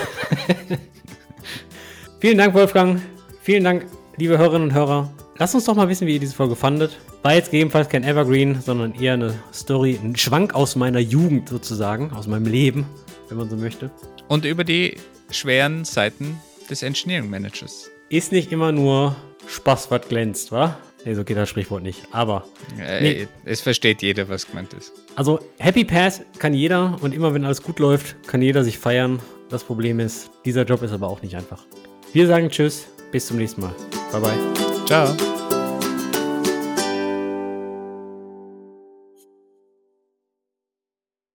[2.19, 3.01] Vielen Dank, Wolfgang.
[3.41, 3.85] Vielen Dank,
[4.17, 5.11] liebe Hörerinnen und Hörer.
[5.39, 6.97] Lasst uns doch mal wissen, wie ihr diese Folge fandet.
[7.21, 12.11] War jetzt gegebenenfalls kein Evergreen, sondern eher eine Story, ein Schwank aus meiner Jugend sozusagen,
[12.11, 12.87] aus meinem Leben,
[13.29, 13.91] wenn man so möchte.
[14.27, 14.97] Und über die
[15.29, 17.89] schweren Seiten des Engineering Managers.
[18.09, 19.15] Ist nicht immer nur
[19.47, 20.77] Spaß, was glänzt, wa?
[21.05, 22.01] Nee, so geht das Sprichwort nicht.
[22.11, 22.45] Aber.
[22.79, 23.27] Äh, nee.
[23.45, 24.91] Es versteht jeder, was gemeint ist.
[25.15, 29.19] Also, Happy Pass kann jeder und immer wenn alles gut läuft, kann jeder sich feiern.
[29.49, 31.63] Das Problem ist, dieser Job ist aber auch nicht einfach.
[32.11, 33.75] Wir sagen Tschüss, bis zum nächsten Mal.
[34.11, 34.76] Bye bye.
[34.87, 35.36] Ciao.